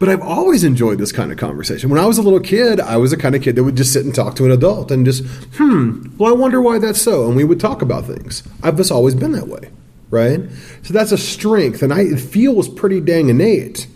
But 0.00 0.08
I've 0.08 0.22
always 0.22 0.64
enjoyed 0.64 0.98
this 0.98 1.12
kind 1.12 1.30
of 1.30 1.36
conversation. 1.36 1.90
When 1.90 2.00
I 2.00 2.06
was 2.06 2.16
a 2.16 2.22
little 2.22 2.40
kid, 2.40 2.80
I 2.80 2.96
was 2.96 3.10
the 3.10 3.18
kind 3.18 3.34
of 3.34 3.42
kid 3.42 3.54
that 3.56 3.64
would 3.64 3.76
just 3.76 3.92
sit 3.92 4.02
and 4.02 4.14
talk 4.14 4.34
to 4.36 4.46
an 4.46 4.50
adult 4.50 4.90
and 4.90 5.04
just, 5.04 5.22
hmm, 5.56 6.16
well, 6.16 6.32
I 6.32 6.36
wonder 6.36 6.58
why 6.62 6.78
that's 6.78 7.02
so. 7.02 7.26
And 7.26 7.36
we 7.36 7.44
would 7.44 7.60
talk 7.60 7.82
about 7.82 8.06
things. 8.06 8.42
I've 8.62 8.78
just 8.78 8.90
always 8.90 9.14
been 9.14 9.32
that 9.32 9.46
way, 9.46 9.68
right? 10.08 10.40
So 10.84 10.94
that's 10.94 11.12
a 11.12 11.18
strength. 11.18 11.82
And 11.82 11.92
I, 11.92 12.00
it 12.00 12.18
feels 12.18 12.66
pretty 12.66 13.02
dang 13.02 13.28
innate 13.28 13.88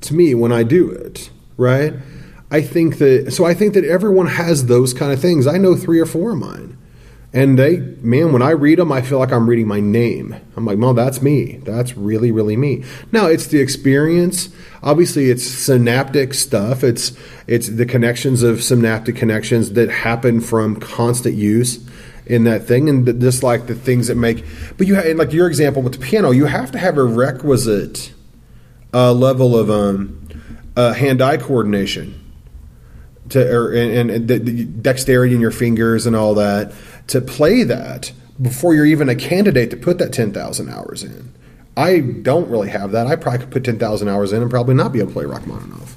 to 0.00 0.14
me 0.14 0.34
when 0.34 0.50
I 0.50 0.62
do 0.62 0.90
it, 0.90 1.28
right? 1.58 1.92
I 2.50 2.62
think 2.62 2.96
that, 2.96 3.30
so 3.30 3.44
I 3.44 3.52
think 3.52 3.74
that 3.74 3.84
everyone 3.84 4.28
has 4.28 4.64
those 4.64 4.94
kind 4.94 5.12
of 5.12 5.20
things. 5.20 5.46
I 5.46 5.58
know 5.58 5.76
three 5.76 6.00
or 6.00 6.06
four 6.06 6.30
of 6.30 6.38
mine. 6.38 6.77
And 7.32 7.58
they, 7.58 7.78
man, 8.00 8.32
when 8.32 8.40
I 8.40 8.50
read 8.50 8.78
them, 8.78 8.90
I 8.90 9.02
feel 9.02 9.18
like 9.18 9.32
I'm 9.32 9.48
reading 9.48 9.66
my 9.66 9.80
name. 9.80 10.34
I'm 10.56 10.64
like, 10.64 10.78
no, 10.78 10.94
that's 10.94 11.20
me. 11.20 11.58
That's 11.58 11.94
really, 11.94 12.32
really 12.32 12.56
me. 12.56 12.84
Now, 13.12 13.26
it's 13.26 13.48
the 13.48 13.60
experience. 13.60 14.48
Obviously, 14.82 15.28
it's 15.28 15.44
synaptic 15.44 16.32
stuff. 16.32 16.82
It's 16.82 17.12
it's 17.46 17.68
the 17.68 17.84
connections 17.84 18.42
of 18.42 18.62
synaptic 18.62 19.16
connections 19.16 19.72
that 19.72 19.90
happen 19.90 20.40
from 20.40 20.76
constant 20.76 21.34
use 21.34 21.86
in 22.24 22.44
that 22.44 22.64
thing, 22.64 22.88
and 22.88 23.20
just 23.20 23.42
like 23.42 23.66
the 23.66 23.74
things 23.74 24.06
that 24.06 24.14
make. 24.14 24.44
But 24.78 24.86
you, 24.86 24.94
have, 24.94 25.16
like 25.16 25.32
your 25.32 25.48
example 25.48 25.82
with 25.82 25.94
the 25.94 25.98
piano, 25.98 26.30
you 26.30 26.46
have 26.46 26.70
to 26.72 26.78
have 26.78 26.96
a 26.96 27.04
requisite 27.04 28.12
uh, 28.94 29.12
level 29.12 29.56
of 29.56 29.70
um, 29.70 30.28
uh, 30.76 30.94
hand-eye 30.94 31.38
coordination 31.38 32.24
to, 33.30 33.54
or, 33.54 33.72
and, 33.72 34.10
and 34.10 34.28
the 34.28 34.38
dexterity 34.38 35.34
in 35.34 35.40
your 35.40 35.50
fingers 35.50 36.06
and 36.06 36.16
all 36.16 36.34
that 36.34 36.72
to 37.08 37.20
play 37.20 37.64
that 37.64 38.12
before 38.40 38.74
you're 38.74 38.86
even 38.86 39.08
a 39.08 39.14
candidate 39.14 39.70
to 39.70 39.76
put 39.76 39.98
that 39.98 40.12
10,000 40.12 40.68
hours 40.68 41.02
in. 41.02 41.32
I 41.76 42.00
don't 42.00 42.48
really 42.48 42.70
have 42.70 42.92
that. 42.92 43.06
I 43.06 43.16
probably 43.16 43.40
could 43.40 43.50
put 43.50 43.64
10,000 43.64 44.08
hours 44.08 44.32
in 44.32 44.42
and 44.42 44.50
probably 44.50 44.74
not 44.74 44.92
be 44.92 44.98
able 44.98 45.08
to 45.08 45.14
play 45.14 45.24
Rachmaninoff. 45.24 45.96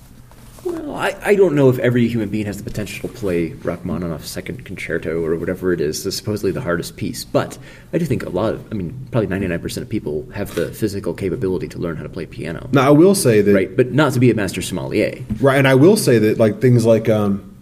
Well, 0.63 0.93
I, 0.93 1.17
I 1.23 1.35
don't 1.35 1.55
know 1.55 1.69
if 1.69 1.79
every 1.79 2.07
human 2.07 2.29
being 2.29 2.45
has 2.45 2.57
the 2.57 2.63
potential 2.63 3.09
to 3.09 3.15
play 3.15 3.53
Rachmaninoff's 3.53 4.29
second 4.29 4.63
concerto 4.63 5.23
or 5.23 5.35
whatever 5.37 5.73
it 5.73 5.81
is, 5.81 6.03
supposedly 6.15 6.51
the 6.51 6.61
hardest 6.61 6.97
piece. 6.97 7.25
But 7.25 7.57
I 7.93 7.97
do 7.97 8.05
think 8.05 8.23
a 8.23 8.29
lot 8.29 8.53
of, 8.53 8.67
I 8.71 8.75
mean, 8.75 9.07
probably 9.11 9.27
99% 9.27 9.77
of 9.77 9.89
people 9.89 10.29
have 10.35 10.53
the 10.53 10.71
physical 10.71 11.15
capability 11.15 11.67
to 11.69 11.79
learn 11.79 11.97
how 11.97 12.03
to 12.03 12.09
play 12.09 12.27
piano. 12.27 12.69
Now, 12.71 12.87
I 12.87 12.91
will 12.91 13.15
say 13.15 13.41
that. 13.41 13.53
Right, 13.53 13.75
but 13.75 13.91
not 13.91 14.13
to 14.13 14.19
be 14.19 14.29
a 14.29 14.35
master 14.35 14.61
sommelier. 14.61 15.23
Right, 15.39 15.57
and 15.57 15.67
I 15.67 15.73
will 15.73 15.97
say 15.97 16.19
that, 16.19 16.37
like, 16.37 16.61
things 16.61 16.85
like, 16.85 17.09
um, 17.09 17.57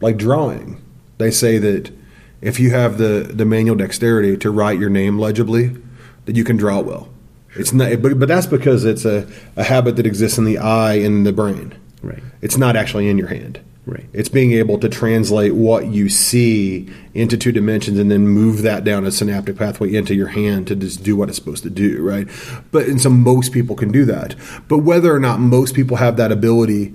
like 0.00 0.16
drawing, 0.16 0.80
they 1.18 1.30
say 1.30 1.58
that 1.58 1.92
if 2.40 2.60
you 2.60 2.70
have 2.70 2.98
the, 2.98 3.30
the 3.32 3.44
manual 3.44 3.76
dexterity 3.76 4.36
to 4.38 4.50
write 4.50 4.78
your 4.78 4.90
name 4.90 5.18
legibly, 5.18 5.76
that 6.24 6.36
you 6.36 6.44
can 6.44 6.56
draw 6.56 6.80
well. 6.80 7.08
It's 7.56 7.72
not, 7.72 8.00
but, 8.02 8.18
but 8.18 8.28
that's 8.28 8.46
because 8.46 8.84
it's 8.84 9.04
a, 9.04 9.26
a 9.56 9.64
habit 9.64 9.96
that 9.96 10.06
exists 10.06 10.38
in 10.38 10.44
the 10.44 10.58
eye 10.58 10.94
and 10.94 11.26
the 11.26 11.32
brain. 11.32 11.74
Right. 12.02 12.22
It's 12.40 12.56
not 12.56 12.76
actually 12.76 13.08
in 13.08 13.18
your 13.18 13.28
hand. 13.28 13.60
Right. 13.86 14.04
It's 14.12 14.28
being 14.28 14.52
able 14.52 14.78
to 14.80 14.88
translate 14.90 15.54
what 15.54 15.86
you 15.86 16.10
see 16.10 16.92
into 17.14 17.38
two 17.38 17.52
dimensions 17.52 17.98
and 17.98 18.10
then 18.10 18.28
move 18.28 18.60
that 18.60 18.84
down 18.84 19.06
a 19.06 19.10
synaptic 19.10 19.56
pathway 19.56 19.94
into 19.94 20.14
your 20.14 20.26
hand 20.26 20.66
to 20.66 20.76
just 20.76 21.02
do 21.02 21.16
what 21.16 21.30
it's 21.30 21.38
supposed 21.38 21.62
to 21.62 21.70
do, 21.70 22.02
right? 22.02 22.28
But 22.70 22.86
and 22.86 23.00
so 23.00 23.08
most 23.08 23.50
people 23.50 23.74
can 23.74 23.90
do 23.90 24.04
that. 24.04 24.34
But 24.68 24.80
whether 24.80 25.12
or 25.14 25.18
not 25.18 25.40
most 25.40 25.74
people 25.74 25.96
have 25.96 26.18
that 26.18 26.30
ability 26.30 26.92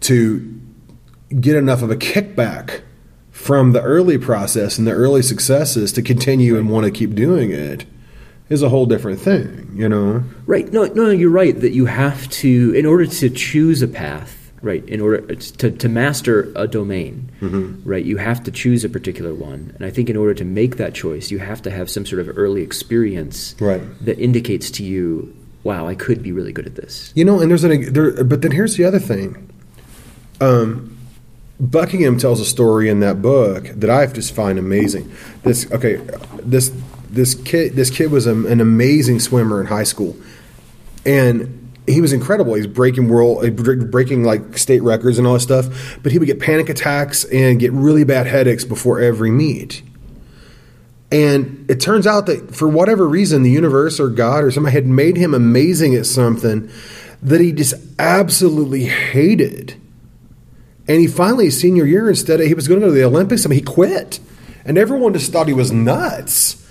to 0.00 0.60
get 1.38 1.54
enough 1.54 1.82
of 1.82 1.90
a 1.90 1.96
kickback 1.96 2.80
from 3.42 3.72
the 3.72 3.82
early 3.82 4.18
process 4.18 4.78
and 4.78 4.86
the 4.86 4.92
early 4.92 5.20
successes 5.20 5.90
to 5.92 6.00
continue 6.02 6.56
and 6.56 6.70
want 6.70 6.84
to 6.86 6.92
keep 6.92 7.12
doing 7.14 7.50
it 7.50 7.84
is 8.48 8.62
a 8.62 8.68
whole 8.68 8.86
different 8.86 9.18
thing, 9.18 9.68
you 9.74 9.88
know. 9.88 10.22
Right. 10.46 10.72
No, 10.72 10.84
no, 10.84 11.10
you're 11.10 11.28
right 11.30 11.58
that 11.60 11.72
you 11.72 11.86
have 11.86 12.28
to 12.42 12.72
in 12.74 12.86
order 12.86 13.06
to 13.06 13.30
choose 13.30 13.82
a 13.82 13.88
path, 13.88 14.52
right? 14.62 14.84
In 14.88 15.00
order 15.00 15.34
to 15.34 15.70
to 15.72 15.88
master 15.88 16.52
a 16.54 16.68
domain, 16.68 17.30
Mm-hmm. 17.40 17.82
right? 17.88 18.04
You 18.04 18.18
have 18.18 18.44
to 18.44 18.52
choose 18.52 18.84
a 18.84 18.88
particular 18.88 19.34
one. 19.34 19.72
And 19.76 19.84
I 19.84 19.90
think 19.90 20.08
in 20.08 20.16
order 20.16 20.34
to 20.34 20.44
make 20.44 20.76
that 20.76 20.94
choice, 20.94 21.32
you 21.32 21.38
have 21.40 21.60
to 21.62 21.70
have 21.72 21.90
some 21.90 22.06
sort 22.06 22.20
of 22.20 22.38
early 22.38 22.62
experience 22.62 23.56
Right. 23.58 23.82
that 24.04 24.18
indicates 24.20 24.70
to 24.72 24.84
you, 24.84 25.34
wow, 25.64 25.88
I 25.88 25.96
could 25.96 26.22
be 26.22 26.30
really 26.30 26.52
good 26.52 26.66
at 26.66 26.76
this. 26.76 27.10
You 27.16 27.24
know, 27.24 27.40
and 27.40 27.50
there's 27.50 27.64
an 27.64 27.92
there, 27.92 28.22
but 28.22 28.42
then 28.42 28.52
here's 28.52 28.76
the 28.76 28.84
other 28.84 29.00
thing. 29.00 29.48
Um, 30.40 30.91
Buckingham 31.60 32.18
tells 32.18 32.40
a 32.40 32.44
story 32.44 32.88
in 32.88 33.00
that 33.00 33.22
book 33.22 33.64
that 33.74 33.90
I 33.90 34.06
just 34.06 34.34
find 34.34 34.58
amazing. 34.58 35.12
This 35.42 35.70
okay, 35.70 35.96
this 36.42 36.72
this 37.08 37.34
kid 37.34 37.74
this 37.74 37.90
kid 37.90 38.10
was 38.10 38.26
a, 38.26 38.34
an 38.34 38.60
amazing 38.60 39.20
swimmer 39.20 39.60
in 39.60 39.66
high 39.66 39.84
school, 39.84 40.16
and 41.06 41.58
he 41.86 42.00
was 42.00 42.12
incredible. 42.12 42.54
He's 42.54 42.66
breaking 42.66 43.08
world 43.08 43.56
breaking 43.90 44.24
like 44.24 44.56
state 44.56 44.82
records 44.82 45.18
and 45.18 45.26
all 45.26 45.34
this 45.34 45.42
stuff. 45.42 45.98
But 46.02 46.12
he 46.12 46.18
would 46.18 46.26
get 46.26 46.40
panic 46.40 46.68
attacks 46.68 47.24
and 47.24 47.58
get 47.58 47.72
really 47.72 48.04
bad 48.04 48.26
headaches 48.26 48.64
before 48.64 49.00
every 49.00 49.30
meet. 49.30 49.82
And 51.10 51.70
it 51.70 51.78
turns 51.78 52.06
out 52.06 52.26
that 52.26 52.54
for 52.54 52.66
whatever 52.66 53.06
reason, 53.06 53.42
the 53.42 53.50
universe 53.50 54.00
or 54.00 54.08
God 54.08 54.44
or 54.44 54.50
somebody 54.50 54.72
had 54.72 54.86
made 54.86 55.16
him 55.16 55.34
amazing 55.34 55.94
at 55.94 56.06
something 56.06 56.70
that 57.22 57.40
he 57.40 57.52
just 57.52 57.74
absolutely 57.98 58.84
hated. 58.84 59.74
And 60.92 61.00
he 61.00 61.06
finally, 61.06 61.48
senior 61.48 61.86
year, 61.86 62.06
instead 62.10 62.38
of 62.42 62.46
he 62.46 62.52
was 62.52 62.68
going 62.68 62.78
to 62.78 62.86
go 62.86 62.90
to 62.92 62.94
the 62.94 63.04
Olympics, 63.04 63.46
I 63.46 63.48
mean, 63.48 63.60
he 63.60 63.64
quit. 63.64 64.20
And 64.66 64.76
everyone 64.76 65.14
just 65.14 65.32
thought 65.32 65.48
he 65.48 65.54
was 65.54 65.72
nuts. 65.72 66.62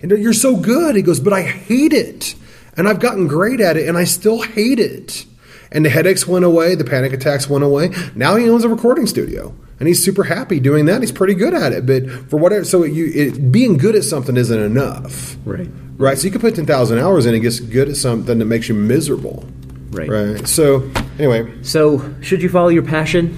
And 0.00 0.10
you're 0.12 0.32
so 0.32 0.56
good. 0.56 0.96
He 0.96 1.02
goes, 1.02 1.20
but 1.20 1.34
I 1.34 1.42
hate 1.42 1.92
it. 1.92 2.36
And 2.78 2.88
I've 2.88 3.00
gotten 3.00 3.26
great 3.26 3.60
at 3.60 3.76
it, 3.76 3.86
and 3.86 3.98
I 3.98 4.04
still 4.04 4.40
hate 4.40 4.78
it. 4.80 5.26
And 5.70 5.84
the 5.84 5.90
headaches 5.90 6.26
went 6.26 6.46
away, 6.46 6.74
the 6.74 6.84
panic 6.84 7.12
attacks 7.12 7.50
went 7.50 7.64
away. 7.64 7.90
Now 8.14 8.36
he 8.36 8.48
owns 8.48 8.64
a 8.64 8.68
recording 8.70 9.06
studio, 9.06 9.54
and 9.78 9.86
he's 9.88 10.02
super 10.02 10.24
happy 10.24 10.58
doing 10.58 10.86
that. 10.86 11.02
He's 11.02 11.12
pretty 11.12 11.34
good 11.34 11.52
at 11.52 11.74
it. 11.74 11.84
But 11.84 12.08
for 12.30 12.38
whatever, 12.38 12.64
so 12.64 12.82
you 12.84 13.12
it, 13.14 13.52
being 13.52 13.76
good 13.76 13.94
at 13.94 14.04
something 14.04 14.38
isn't 14.38 14.58
enough, 14.58 15.36
Right. 15.44 15.68
right? 15.98 16.16
So 16.16 16.24
you 16.24 16.30
can 16.30 16.40
put 16.40 16.54
ten 16.54 16.64
thousand 16.64 16.98
hours 16.98 17.26
in 17.26 17.34
and 17.34 17.42
get 17.42 17.60
good 17.70 17.90
at 17.90 17.96
something 17.96 18.38
that 18.38 18.46
makes 18.46 18.70
you 18.70 18.74
miserable, 18.74 19.44
Right. 19.90 20.08
right? 20.08 20.48
So 20.48 20.88
anyway, 21.18 21.52
So, 21.60 22.14
should 22.22 22.40
you 22.42 22.48
follow 22.48 22.68
your 22.68 22.82
passion? 22.84 23.36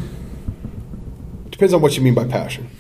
Depends 1.59 1.75
on 1.75 1.81
what 1.83 1.97
you 1.97 2.03
mean 2.03 2.15
by 2.15 2.25
passion. 2.25 2.71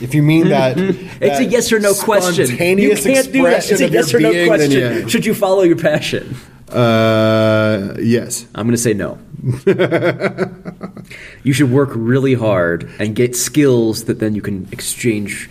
If 0.00 0.14
you 0.14 0.22
mean 0.22 0.48
that, 0.50 0.78
It's 0.78 1.40
a 1.40 1.44
yes 1.44 1.72
or 1.72 1.80
no 1.80 1.94
question. 1.94 2.48
You 2.48 2.56
can't 2.56 2.78
do 2.78 2.94
that. 3.42 3.68
It's 3.68 3.80
a 3.80 3.88
yes 3.88 4.14
or 4.14 4.20
no 4.20 4.30
being, 4.30 4.46
question. 4.46 4.70
yeah. 4.70 5.06
Should 5.08 5.26
you 5.26 5.34
follow 5.34 5.62
your 5.62 5.76
passion? 5.76 6.36
Uh, 6.68 7.94
yes. 8.00 8.46
I'm 8.54 8.66
going 8.68 8.76
to 8.76 8.80
say 8.80 8.94
no. 8.94 9.18
you 11.42 11.52
should 11.52 11.72
work 11.72 11.90
really 11.92 12.34
hard 12.34 12.88
and 13.00 13.16
get 13.16 13.34
skills 13.34 14.04
that 14.04 14.20
then 14.20 14.36
you 14.36 14.42
can 14.42 14.68
exchange 14.70 15.50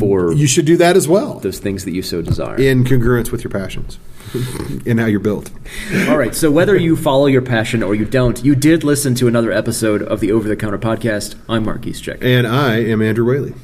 for 0.00 0.32
You 0.32 0.48
should 0.48 0.66
do 0.66 0.76
that 0.78 0.96
as 0.96 1.06
well, 1.06 1.38
those 1.38 1.60
things 1.60 1.84
that 1.84 1.92
you 1.92 2.02
so 2.02 2.20
desire. 2.20 2.56
in 2.60 2.82
congruence 2.82 3.30
with 3.30 3.44
your 3.44 3.50
passions 3.52 4.00
and 4.86 5.00
how 5.00 5.06
you're 5.06 5.20
built. 5.20 5.50
All 6.08 6.18
right. 6.18 6.34
So 6.34 6.50
whether 6.50 6.76
you 6.76 6.96
follow 6.96 7.26
your 7.26 7.42
passion 7.42 7.82
or 7.82 7.94
you 7.94 8.04
don't, 8.04 8.42
you 8.44 8.54
did 8.54 8.84
listen 8.84 9.14
to 9.16 9.28
another 9.28 9.52
episode 9.52 10.02
of 10.02 10.20
the 10.20 10.32
Over 10.32 10.48
the 10.48 10.56
Counter 10.56 10.78
podcast. 10.78 11.36
I'm 11.48 11.64
Mark 11.64 11.82
Eastcheck. 11.82 12.22
And 12.22 12.46
I 12.46 12.76
am 12.76 13.02
Andrew 13.02 13.24
Whaley. 13.24 13.54